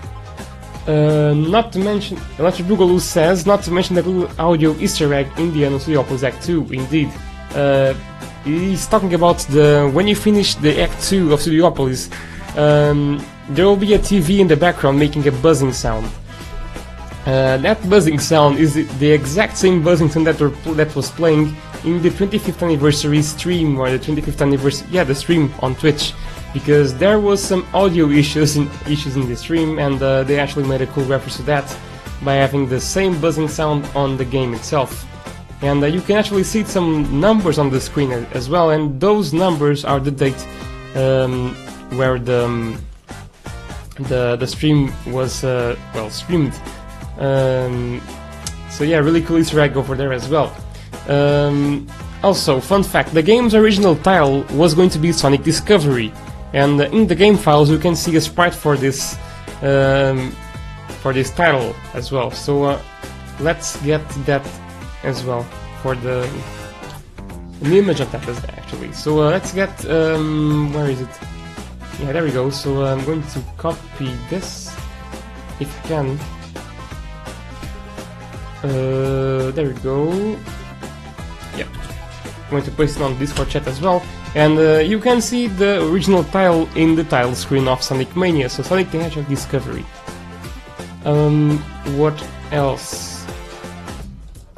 [0.87, 5.27] Uh, not to mention, Electric Boogaloo says, not to mention the little audio Easter egg
[5.37, 7.11] in the of Studiopolis Act 2, indeed.
[7.55, 7.93] Uh,
[8.43, 12.11] he's talking about the when you finish the Act 2 of Studiopolis,
[12.55, 16.05] um, there will be a TV in the background making a buzzing sound.
[17.25, 20.37] Uh, that buzzing sound is the exact same buzzing sound that,
[20.77, 25.51] that was playing in the 25th anniversary stream or the 25th anniversary yeah the stream
[25.61, 26.13] on Twitch
[26.55, 30.65] because there was some audio issues in issues in the stream and uh, they actually
[30.65, 31.67] made a cool reference to that
[32.23, 35.05] by having the same buzzing sound on the game itself.
[35.61, 39.33] And uh, you can actually see some numbers on the screen as well and those
[39.33, 40.41] numbers are the date
[40.95, 41.53] um,
[41.97, 42.81] where the um,
[44.11, 46.55] the the stream was uh, well streamed.
[47.19, 48.01] Um,
[48.69, 50.55] so yeah really cool Easter egg over there as well.
[51.09, 51.85] Um,
[52.23, 56.11] also, fun fact, the game's original title was going to be Sonic Discovery,
[56.53, 59.17] and in the game files you can see a sprite for this
[59.61, 60.31] um,
[61.01, 62.31] for this title as well.
[62.31, 62.81] So uh,
[63.39, 64.45] let's get that
[65.03, 65.43] as well
[65.81, 66.27] for the
[67.61, 68.27] image of that
[68.57, 68.91] actually.
[68.93, 71.09] So uh, let's get um, where is it?
[71.99, 72.49] Yeah, there we go.
[72.49, 74.75] So uh, I'm going to copy this
[75.59, 76.19] if you can.
[78.63, 80.11] Uh, there we go.
[81.55, 81.67] Yeah.
[82.45, 84.03] I'm going to paste it on Discord chat as well.
[84.35, 88.49] And uh, you can see the original tile in the tile screen of Sonic Mania,
[88.49, 89.85] so Sonic the Hedgehog Discovery.
[91.05, 91.57] Um,
[91.95, 92.21] what
[92.51, 93.25] else?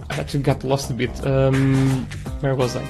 [0.09, 1.13] I actually got lost a bit.
[1.25, 2.07] Um,
[2.39, 2.83] where was I?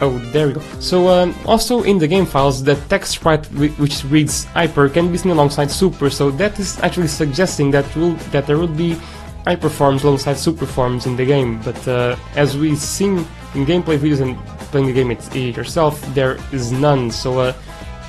[0.00, 0.62] Oh, there we go.
[0.80, 5.18] So, um, also in the game files, the text sprite which reads Hyper can be
[5.18, 8.96] seen alongside Super, so that is actually suggesting that will that there will be
[9.44, 13.18] hyperforms alongside Super forms in the game, but uh, as we've seen
[13.54, 14.38] in gameplay videos and
[14.70, 17.10] playing the game yourself, there is none.
[17.10, 17.52] So uh,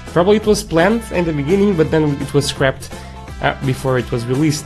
[0.07, 2.89] probably it was planned in the beginning, but then it was scrapped
[3.41, 4.66] uh, before it was released.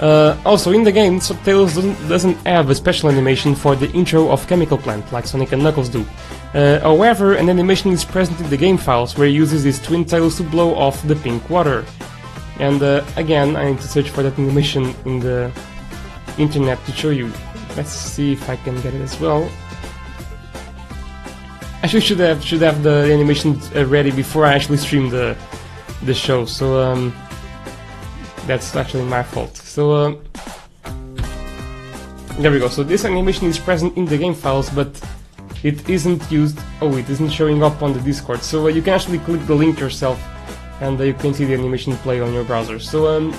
[0.00, 3.90] Uh, also, in the game, so Tails doesn't, doesn't have a special animation for the
[3.92, 6.04] intro of Chemical Plant, like Sonic and Knuckles do.
[6.52, 10.04] Uh, however, an animation is present in the game files where he uses his twin
[10.04, 11.84] tails to blow off the pink water.
[12.58, 15.50] And uh, again, I need to search for that animation in the
[16.36, 17.32] internet to show you.
[17.76, 19.50] Let's see if I can get it as well.
[21.82, 25.36] Actually, should have should have the animation uh, ready before I actually stream the
[26.02, 26.44] the show.
[26.44, 27.14] So um,
[28.46, 29.56] that's actually my fault.
[29.56, 30.20] So um,
[32.38, 32.68] there we go.
[32.68, 35.00] So this animation is present in the game files, but
[35.62, 36.58] it isn't used.
[36.80, 38.42] Oh, it isn't showing up on the Discord.
[38.42, 40.18] So uh, you can actually click the link yourself,
[40.80, 42.78] and uh, you can see the animation play on your browser.
[42.78, 43.34] So um,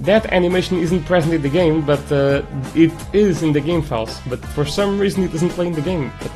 [0.00, 2.42] that animation isn't present in the game, but uh,
[2.74, 4.20] it is in the game files.
[4.28, 6.12] But for some reason, it doesn't play in the game.
[6.20, 6.32] But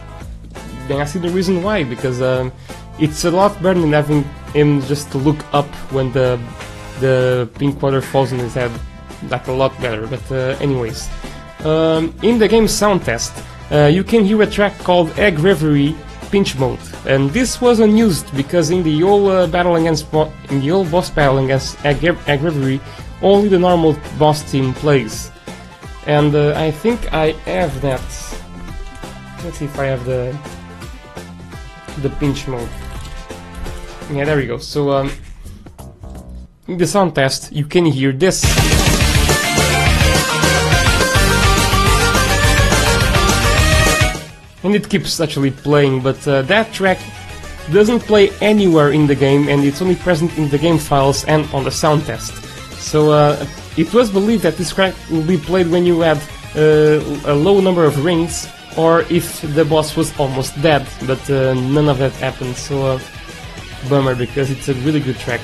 [0.89, 2.53] then I see the reason why, because um,
[2.99, 4.22] it's a lot better than having
[4.55, 6.41] him just look up when the
[7.01, 8.70] the pink water falls on his head.
[9.24, 10.07] That's a lot better.
[10.07, 11.09] But uh, anyways,
[11.64, 13.32] um, in the game sound test,
[13.70, 15.95] uh, you can hear a track called Egg Reverie
[16.30, 20.12] Pinch Mode, and this was unused because in the old uh, battle against
[20.51, 22.80] in the old boss battle against Egg, Egg Reverie,
[23.22, 25.30] only the normal boss team plays.
[26.07, 28.01] And uh, I think I have that.
[29.45, 30.37] Let's see if I have the
[32.03, 32.68] the pinch mode.
[34.12, 34.59] Yeah, there we go.
[34.59, 35.11] So um,
[36.68, 38.44] in the sound test, you can hear this.
[44.62, 46.99] And it keeps actually playing, but uh, that track
[47.72, 51.49] doesn't play anywhere in the game and it's only present in the game files and
[51.53, 52.34] on the sound test.
[52.80, 56.18] So uh, it was believed that this track will be played when you had
[56.57, 61.55] uh, a low number of rings or if the boss was almost dead, but uh,
[61.55, 63.01] none of that happened, so uh,
[63.89, 65.41] bummer because it's a really good track.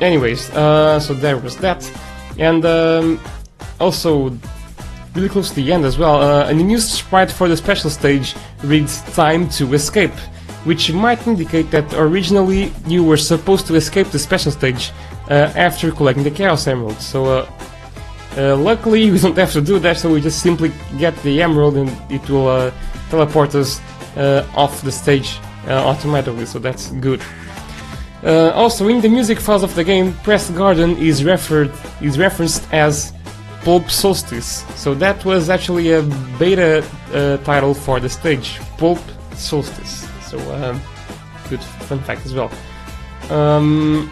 [0.00, 1.90] Anyways, uh, so there was that,
[2.38, 3.20] and um,
[3.80, 4.36] also
[5.14, 8.34] really close to the end as well, uh, an new sprite for the special stage
[8.62, 10.12] reads Time to Escape
[10.64, 14.92] which might indicate that originally you were supposed to escape the special stage
[15.30, 17.00] after collecting the Chaos Emerald.
[17.00, 17.50] So uh,
[18.36, 21.76] uh, luckily we don't have to do that, so we just simply get the emerald
[21.76, 22.70] and it will uh,
[23.10, 23.80] teleport us
[24.16, 27.20] uh, off the stage uh, automatically, so that's good.
[28.22, 31.72] Uh, also, in the music files of the game, Press Garden is referred
[32.02, 33.14] is referenced as
[33.62, 34.64] Pulp Solstice.
[34.76, 36.02] So that was actually a
[36.38, 39.00] beta uh, title for the stage, Pulp
[39.34, 40.06] Solstice.
[40.28, 40.38] So
[41.48, 42.50] good fun fact as well.
[43.30, 44.10] Um,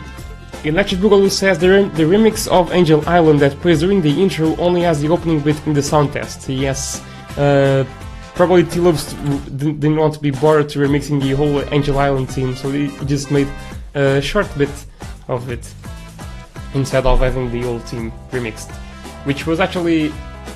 [0.64, 4.82] Electric Boogaloo says the, the remix of Angel Island that plays during the intro only
[4.82, 6.48] has the opening bit in the sound test.
[6.48, 7.00] Yes,
[7.36, 7.84] uh,
[8.34, 12.28] probably Tee Lopes didn't didn't want to be bothered to remixing the whole Angel Island
[12.30, 13.48] theme, so he just made
[13.94, 14.70] a short bit
[15.28, 15.64] of it
[16.74, 18.70] instead of having the whole theme remixed,
[19.24, 20.12] which was actually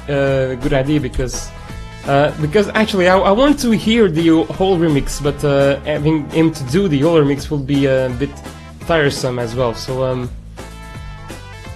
[0.08, 1.48] a good idea because
[2.06, 6.52] uh, because actually I, I want to hear the whole remix, but uh, having him
[6.52, 8.30] to do the whole remix will be a bit
[8.86, 9.74] tiresome as well.
[9.74, 10.28] So um,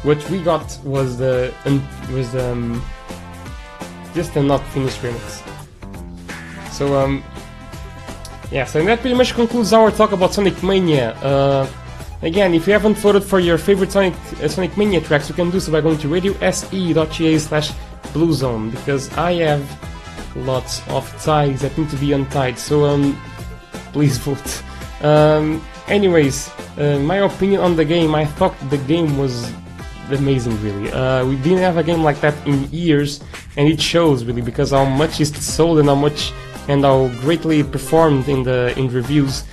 [0.02, 2.82] what we got was the um, was um,
[4.14, 5.42] just a not finished remix.
[6.70, 7.24] So um,
[8.50, 11.12] yeah, so that pretty much concludes our talk about Sonic Mania.
[11.14, 11.66] Uh,
[12.22, 15.50] again, if you haven't voted for your favorite Sonic uh, Sonic Mania tracks, you can
[15.50, 17.72] do so by going to radiose.ga slash
[18.14, 19.64] bluezone because I have
[20.36, 22.58] lots of ties that need to be untied.
[22.58, 23.20] So um,
[23.92, 24.62] please vote.
[25.02, 29.52] Um, anyways, my opinion on the game, I thought the game was
[30.10, 30.92] amazing really.
[30.92, 33.20] Uh, we didn't have a game like that in years
[33.56, 36.32] and it shows really because how much it sold and how much
[36.68, 39.44] and how greatly it performed in the in reviews.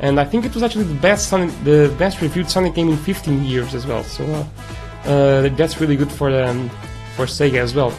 [0.00, 2.96] And I think it was actually the best Sonic, the best reviewed Sonic game in
[2.96, 4.02] 15 years as well.
[4.02, 6.68] So uh, uh, that's really good for um,
[7.16, 7.92] for Sega as well.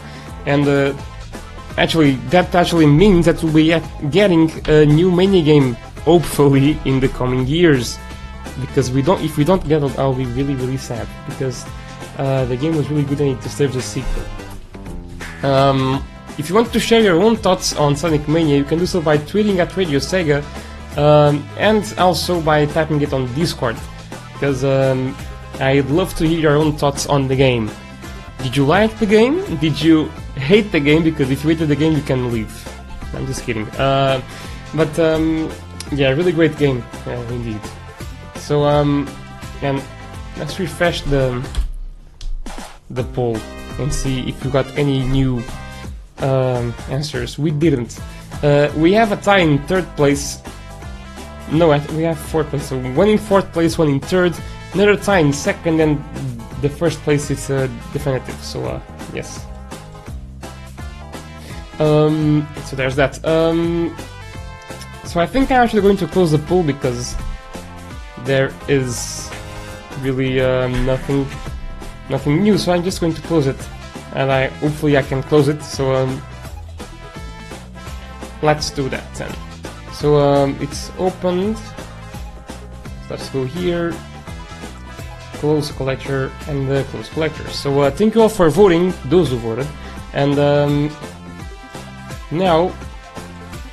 [0.46, 0.94] And uh,
[1.78, 7.08] actually, that actually means that we'll be getting a new mini game hopefully in the
[7.08, 7.98] coming years.
[8.60, 11.64] Because we don't, if we don't get it, I'll be really really sad because
[12.18, 14.22] uh, the game was really good and it deserves a sequel.
[15.42, 16.04] Um,
[16.38, 19.00] if you want to share your own thoughts on Sonic Mania, you can do so
[19.00, 20.42] by tweeting at Radio Sega
[20.96, 23.76] um, and also by typing it on Discord.
[24.32, 25.16] Because um,
[25.60, 27.70] I'd love to hear your own thoughts on the game.
[28.38, 29.44] Did you like the game?
[29.56, 31.04] Did you hate the game?
[31.04, 32.52] Because if you hated the game, you can leave.
[33.14, 33.68] I'm just kidding.
[33.70, 34.20] Uh,
[34.74, 35.50] but um,
[35.92, 37.60] yeah, really great game, yeah, indeed.
[38.44, 39.08] So um,
[39.62, 39.82] and
[40.36, 41.40] let's refresh the
[42.90, 43.38] the poll
[43.80, 45.42] and see if we got any new
[46.18, 47.38] um, answers.
[47.38, 47.98] We didn't.
[48.42, 50.42] Uh, we have a tie in third place.
[51.50, 52.68] No, we have fourth place.
[52.68, 54.36] So one in fourth place, one in third.
[54.74, 55.96] Another tie in second, and
[56.60, 58.36] the first place is uh, definitive.
[58.44, 58.80] So uh,
[59.14, 59.46] yes.
[61.78, 63.24] Um, so there's that.
[63.24, 63.96] Um,
[65.04, 67.16] so I think I'm actually going to close the poll because
[68.24, 69.30] there is
[70.00, 71.26] really um, nothing,
[72.08, 72.58] nothing new.
[72.58, 73.58] So I'm just going to close it
[74.14, 75.62] and I hopefully I can close it.
[75.62, 76.22] So um,
[78.42, 79.32] let's do that then.
[79.92, 81.58] So um, it's opened.
[83.10, 83.94] Let's go here.
[85.34, 87.48] Close collector and the close collector.
[87.50, 89.66] So uh, thank you all for voting, those who voted,
[90.14, 90.90] and um,
[92.30, 92.72] now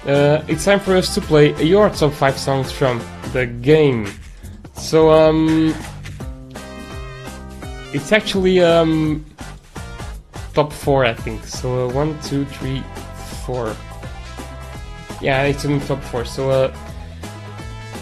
[0.06, 4.08] uh, it's time for us to play your top five songs from the game.
[4.82, 5.74] So um,
[7.94, 9.24] it's actually um,
[10.54, 11.46] top four, I think.
[11.46, 12.84] So uh, one, two, three,
[13.46, 13.74] four.
[15.22, 16.26] Yeah, it's in top four.
[16.26, 16.76] So uh,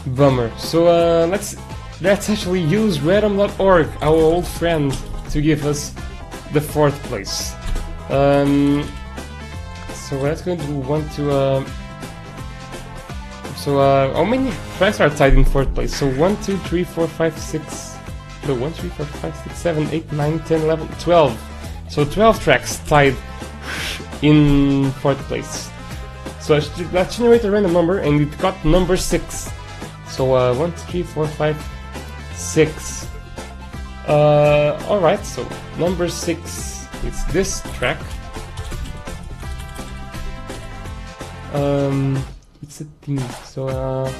[0.07, 0.51] bummer.
[0.57, 1.57] So uh, let's
[2.01, 4.97] let's actually use Random.org, our old friend,
[5.31, 5.93] to give us
[6.53, 7.53] the fourth place.
[8.09, 8.89] Um,
[9.93, 11.31] so let's go to one to.
[11.31, 11.69] Uh,
[13.59, 15.95] so uh, how many tracks are tied in fourth place?
[15.95, 17.95] So one, two, three, four, five, six.
[18.47, 21.37] No, one, three, four, five, six, seven, eight, nine, ten, eleven, twelve.
[21.89, 23.15] So 12 tracks tied
[24.21, 25.69] in fourth place.
[26.39, 26.59] So
[26.93, 29.49] let's generate a random number, and it got number 6.
[30.07, 31.69] So uh, 1, 2, 3, 4, 5,
[32.35, 33.07] 6.
[34.07, 35.47] Uh, Alright, so
[35.77, 37.99] number 6 is this track.
[41.53, 42.23] Um,
[43.43, 44.11] so uh,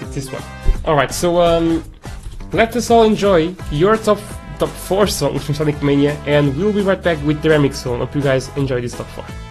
[0.00, 0.42] it's this one.
[0.84, 1.84] Alright, so um,
[2.52, 4.18] let us all enjoy your top
[4.58, 7.98] top 4 songs from Sonic Mania, and we'll be right back with the remix song.
[8.00, 9.47] Hope you guys enjoy this top 4.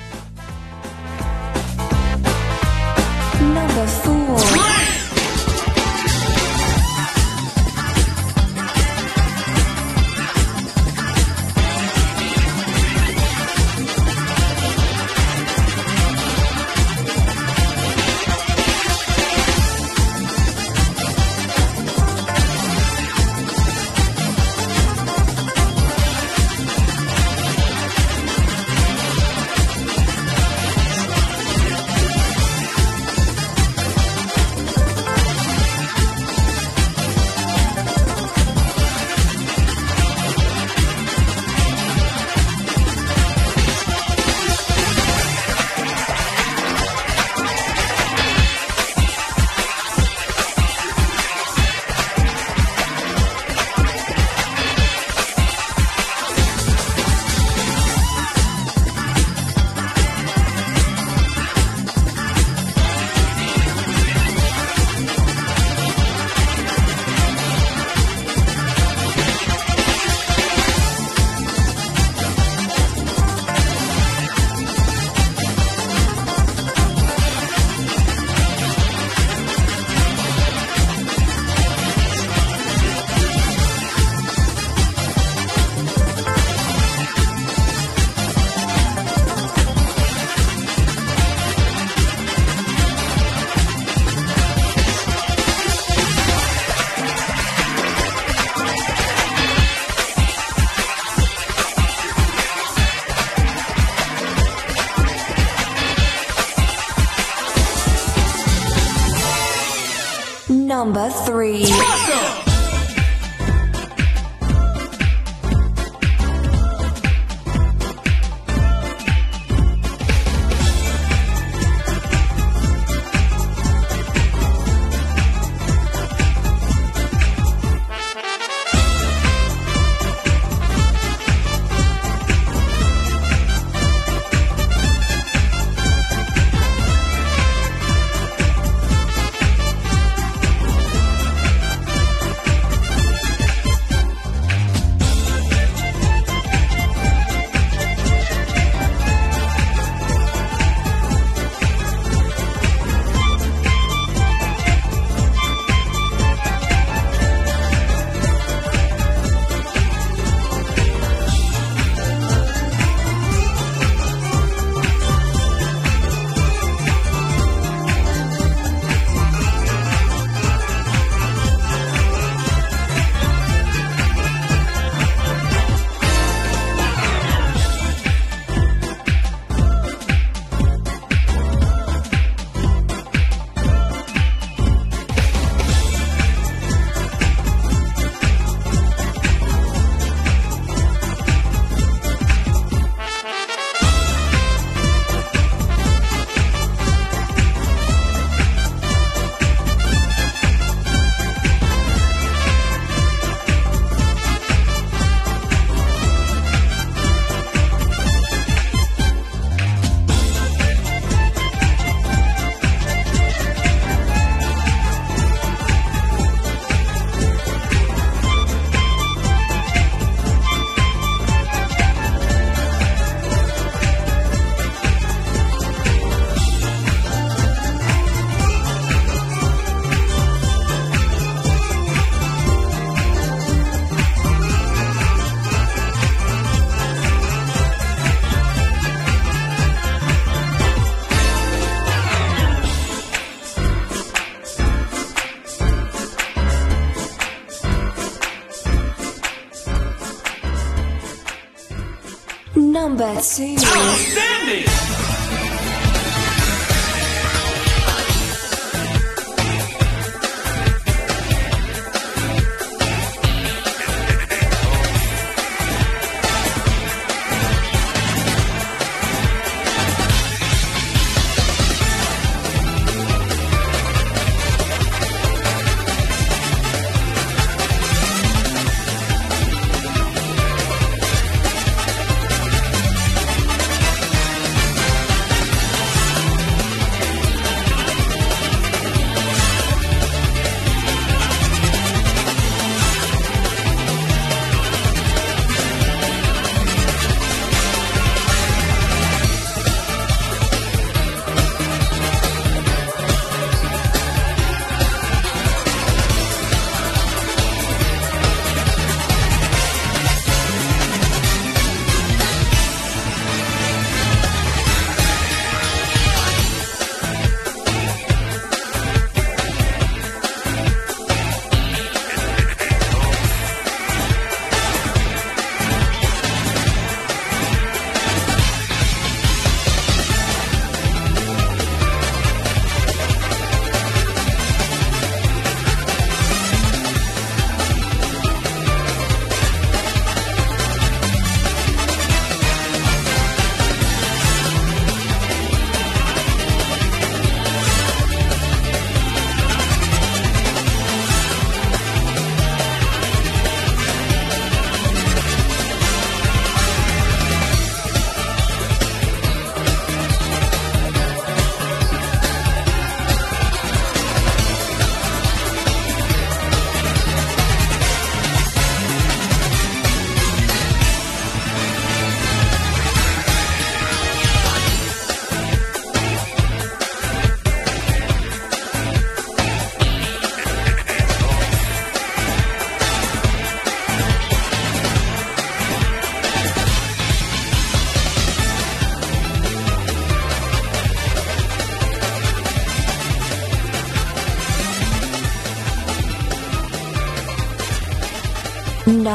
[253.18, 253.57] Number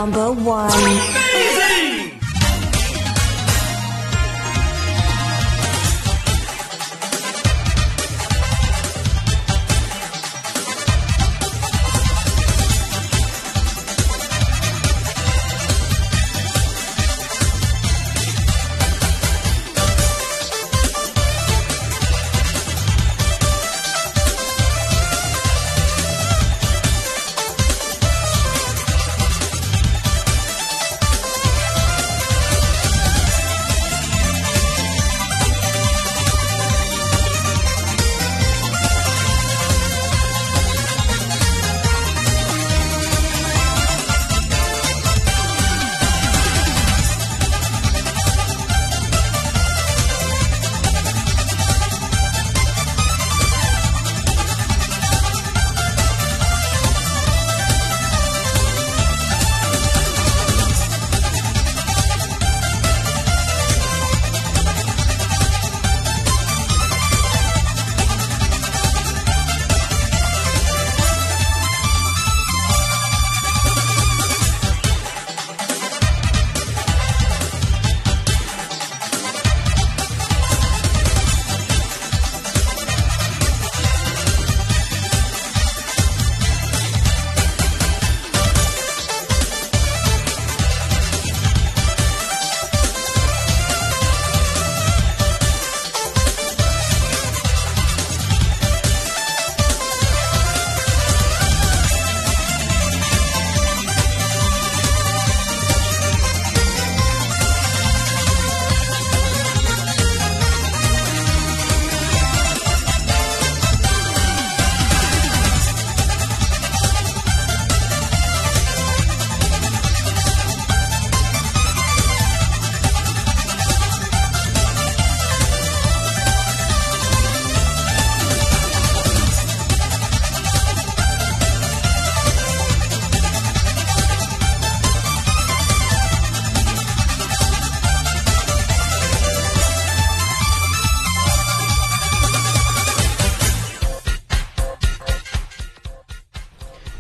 [0.03, 0.92] Number one.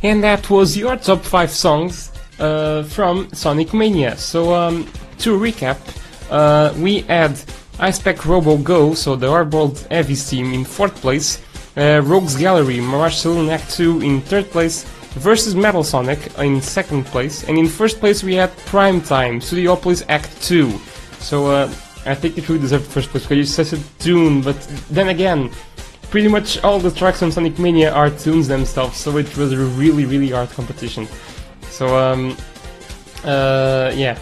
[0.02, 4.16] And that was your top five songs uh, from Sonic Mania.
[4.16, 4.84] So um,
[5.18, 5.78] to recap,
[6.30, 7.38] uh, we had
[7.78, 11.40] Hi-Spec Robo Go, so the Hardboiled Heavies team in fourth place,
[11.76, 14.84] uh, Rogues Gallery, Mirage Saloon Act 2 in third place,
[15.14, 20.04] versus Metal Sonic in second place, and in first place we had Prime Time, Studiopolis
[20.08, 20.70] Act 2.
[21.18, 21.72] So uh,
[22.06, 25.50] I think it really deserved first place because it's a tune, but then again,
[26.12, 29.56] pretty much all the tracks on Sonic Mania are tunes themselves, so it was a
[29.56, 31.08] really, really hard competition.
[31.70, 32.36] So, um,
[33.24, 34.18] uh, yeah.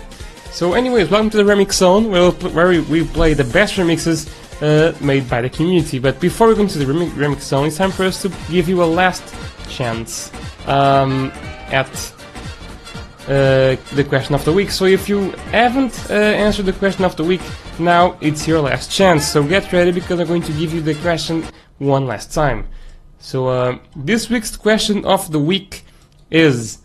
[0.52, 4.30] So, anyways, welcome to the Remix Zone, where, we, play the best remixes
[4.62, 5.98] uh, made by the community.
[5.98, 8.68] But before we go into the remi- Remix Zone, it's time for us to give
[8.68, 9.24] you a last
[9.68, 10.30] chance
[10.68, 11.32] um,
[11.72, 11.90] at
[13.26, 14.70] uh, the question of the week.
[14.70, 17.42] So if you haven't uh, answered the question of the week,
[17.80, 19.26] now it's your last chance.
[19.26, 21.44] So get ready because I'm going to give you the question
[21.80, 22.68] one last time.
[23.18, 25.84] So uh, this week's question of the week
[26.30, 26.78] is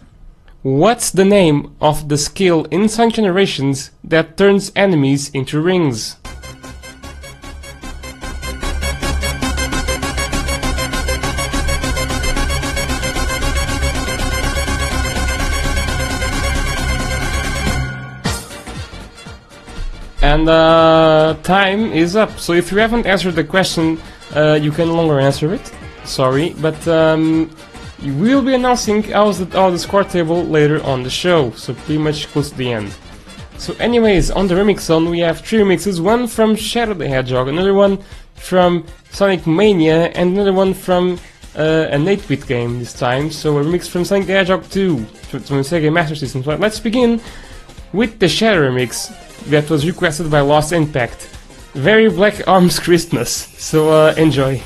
[0.63, 6.15] What's the name of the skill in Sonic Generations that turns enemies into rings?
[20.23, 22.39] And uh, time is up.
[22.39, 24.01] So if you haven't answered the question,
[24.35, 25.71] uh, you can no longer answer it.
[26.03, 27.49] Sorry, but um,
[28.01, 31.51] we will be announcing how's the, how the score table later on the show.
[31.51, 32.95] So pretty much close to the end.
[33.57, 35.99] So anyways, on the remix zone we have three remixes.
[35.99, 37.97] One from Shadow the Hedgehog, another one
[38.35, 41.19] from Sonic Mania, and another one from
[41.55, 43.31] uh, an 8-bit game this time.
[43.31, 46.43] So a remix from Sonic the Hedgehog 2 from from the Sega Master System.
[46.43, 47.21] So let's begin
[47.93, 49.09] with the Shadow remix
[49.45, 51.34] that was requested by Lost Impact.
[51.75, 53.29] Very Black Arms Christmas.
[53.57, 54.61] So uh, enjoy.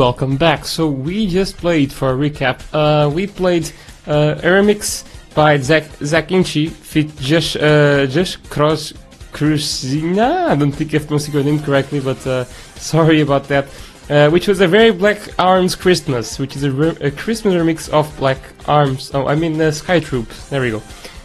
[0.00, 0.64] Welcome back.
[0.64, 2.62] So we just played for a recap.
[2.72, 3.70] Uh, we played
[4.06, 5.04] uh, a remix
[5.34, 8.94] by Zach Zach Inchi fit Josh uh, Josh Cross
[9.34, 10.48] Cruzina.
[10.48, 12.44] I don't think I've pronounced your name correctly, but uh,
[12.76, 13.66] sorry about that.
[14.08, 17.90] Uh, which was a very Black Arms Christmas, which is a, re- a Christmas remix
[17.90, 19.10] of Black Arms.
[19.12, 20.30] Oh, I mean uh, Sky Troop.
[20.48, 20.78] There we go.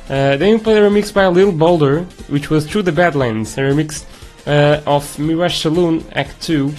[0.09, 3.61] Uh, then we played a remix by Lil Boulder, which was Through the Badlands, a
[3.61, 4.03] remix
[4.45, 6.73] uh, of Mirage Saloon Act 2.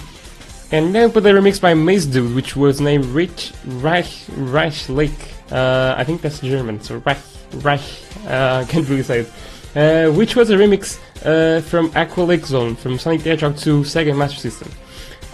[0.71, 5.33] And then played a remix by Maze Dude, which was named Rich Reich, Reich Lake.
[5.49, 7.19] Uh, I think that's German, so Reich,
[7.55, 7.81] Reich,
[8.27, 9.31] uh, can't really say it.
[9.75, 13.81] Uh, which was a remix uh, from Aqua Lake Zone from Sonic the Hedgehog 2
[13.81, 14.71] Sega Master System.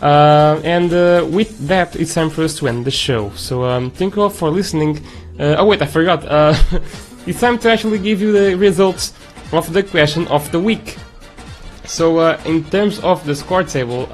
[0.01, 3.31] Uh, and uh, with that, it's time for us to end the show.
[3.31, 4.97] So um, thank you all for listening.
[5.39, 6.23] Uh, oh wait, I forgot.
[7.25, 9.13] It's time to actually give you the results
[9.53, 10.97] of the question of the week.
[11.85, 14.09] So in terms of the score table,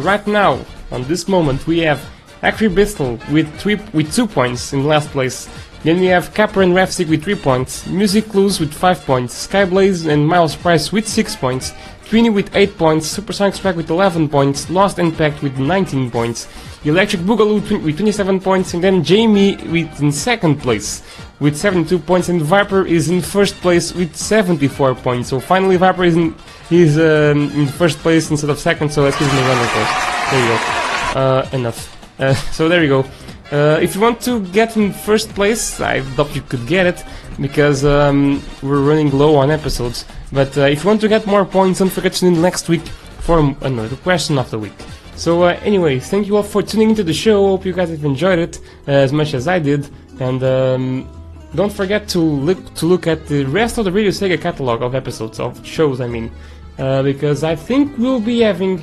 [0.00, 2.04] right now, on this moment, we have
[2.42, 5.48] Acri Bristol with three with two points in last place.
[5.82, 10.06] Then we have Capper and Rafsig with three points, Music Clues with five points, Skyblaze
[10.10, 11.72] and Miles Price with six points,
[12.06, 16.48] Trini with 8 points, Supersonic Strike with 11 points, Lost Impact with 19 points,
[16.84, 21.02] Electric Boogaloo with 27 points, and then Jamie with in second place
[21.40, 25.30] with 72 points, and Viper is in first place with 74 points.
[25.30, 26.34] So finally, Viper is in,
[26.70, 29.66] is, um, in first place instead of second, so let's give him a round of
[29.66, 30.30] applause.
[30.30, 31.20] There you go.
[31.20, 32.20] Uh, enough.
[32.20, 33.04] Uh, so there you go.
[33.50, 37.04] Uh, if you want to get in first place, I thought you could get it
[37.40, 40.04] because um, we're running low on episodes.
[40.32, 42.68] But uh, if you want to get more points, don't forget to tune in next
[42.68, 42.86] week
[43.20, 44.72] for another question of the week.
[45.16, 45.56] So, uh,
[46.00, 47.46] thank you all for tuning into the show.
[47.48, 49.88] Hope you guys have enjoyed it uh, as much as I did.
[50.20, 51.08] And um,
[51.54, 54.94] don't forget to look to look at the rest of the Radio Sega catalog of
[54.94, 56.00] episodes of shows.
[56.00, 56.32] I mean,
[56.78, 58.80] uh, because I think we'll be having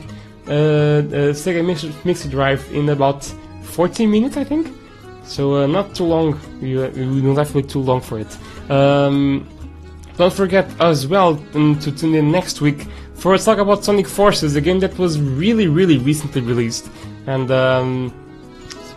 [0.47, 3.23] uh, Sega Mix, Mixer Drive in about
[3.63, 4.73] 40 minutes, I think.
[5.23, 6.39] So uh, not too long.
[6.61, 8.37] You don't have to wait too long for it.
[8.69, 9.47] Um,
[10.17, 12.87] don't forget as well um, to tune in next week
[13.21, 16.89] for a talk about Sonic Forces, a game that was really, really recently released,
[17.27, 18.11] and um,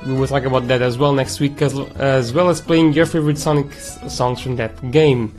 [0.06, 3.04] we will talk about that as well next week, as, as well as playing your
[3.04, 5.34] favorite Sonic songs from that game.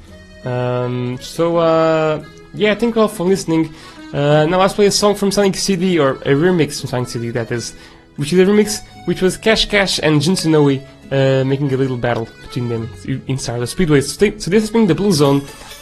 [0.45, 3.74] Um, so uh, yeah, thank you all for listening.
[4.14, 7.32] Uh, now let's play a song from Sonic CD or a remix from Sonic CD
[7.32, 7.74] that is,
[8.18, 12.28] which is a remix which was Cash Cash and Jinsunoe uh, making a little battle
[12.44, 12.88] between them
[13.28, 14.02] inside the Speedway.
[14.02, 15.41] So, so this has been the Blue Zone.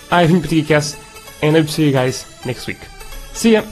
[0.09, 0.95] I've been Petit Cass,
[1.41, 2.79] and I hope to see you guys next week.
[3.33, 3.63] See ya!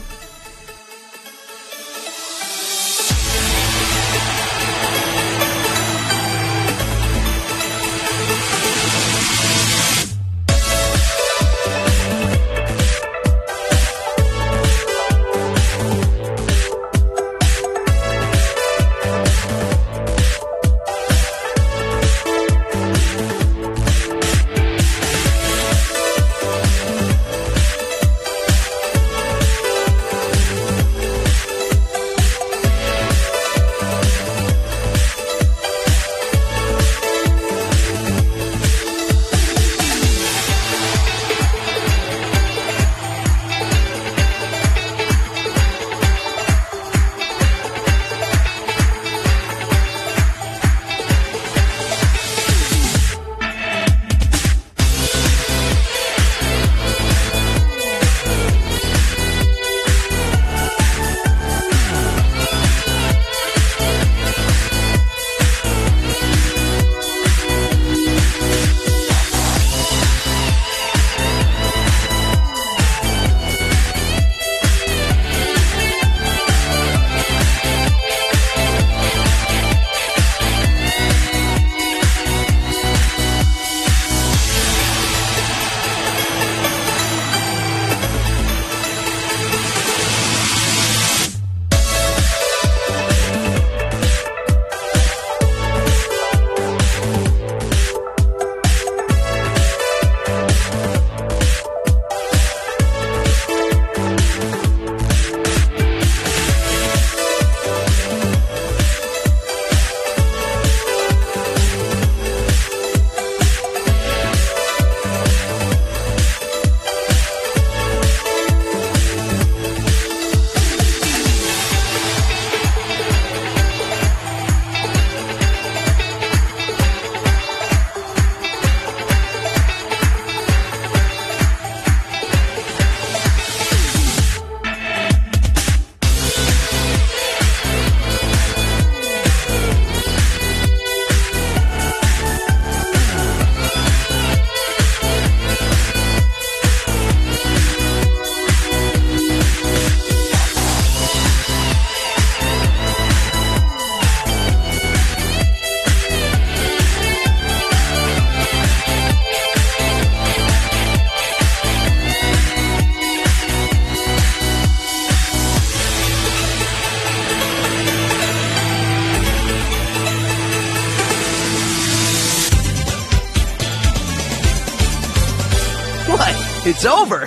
[176.82, 177.21] It's over.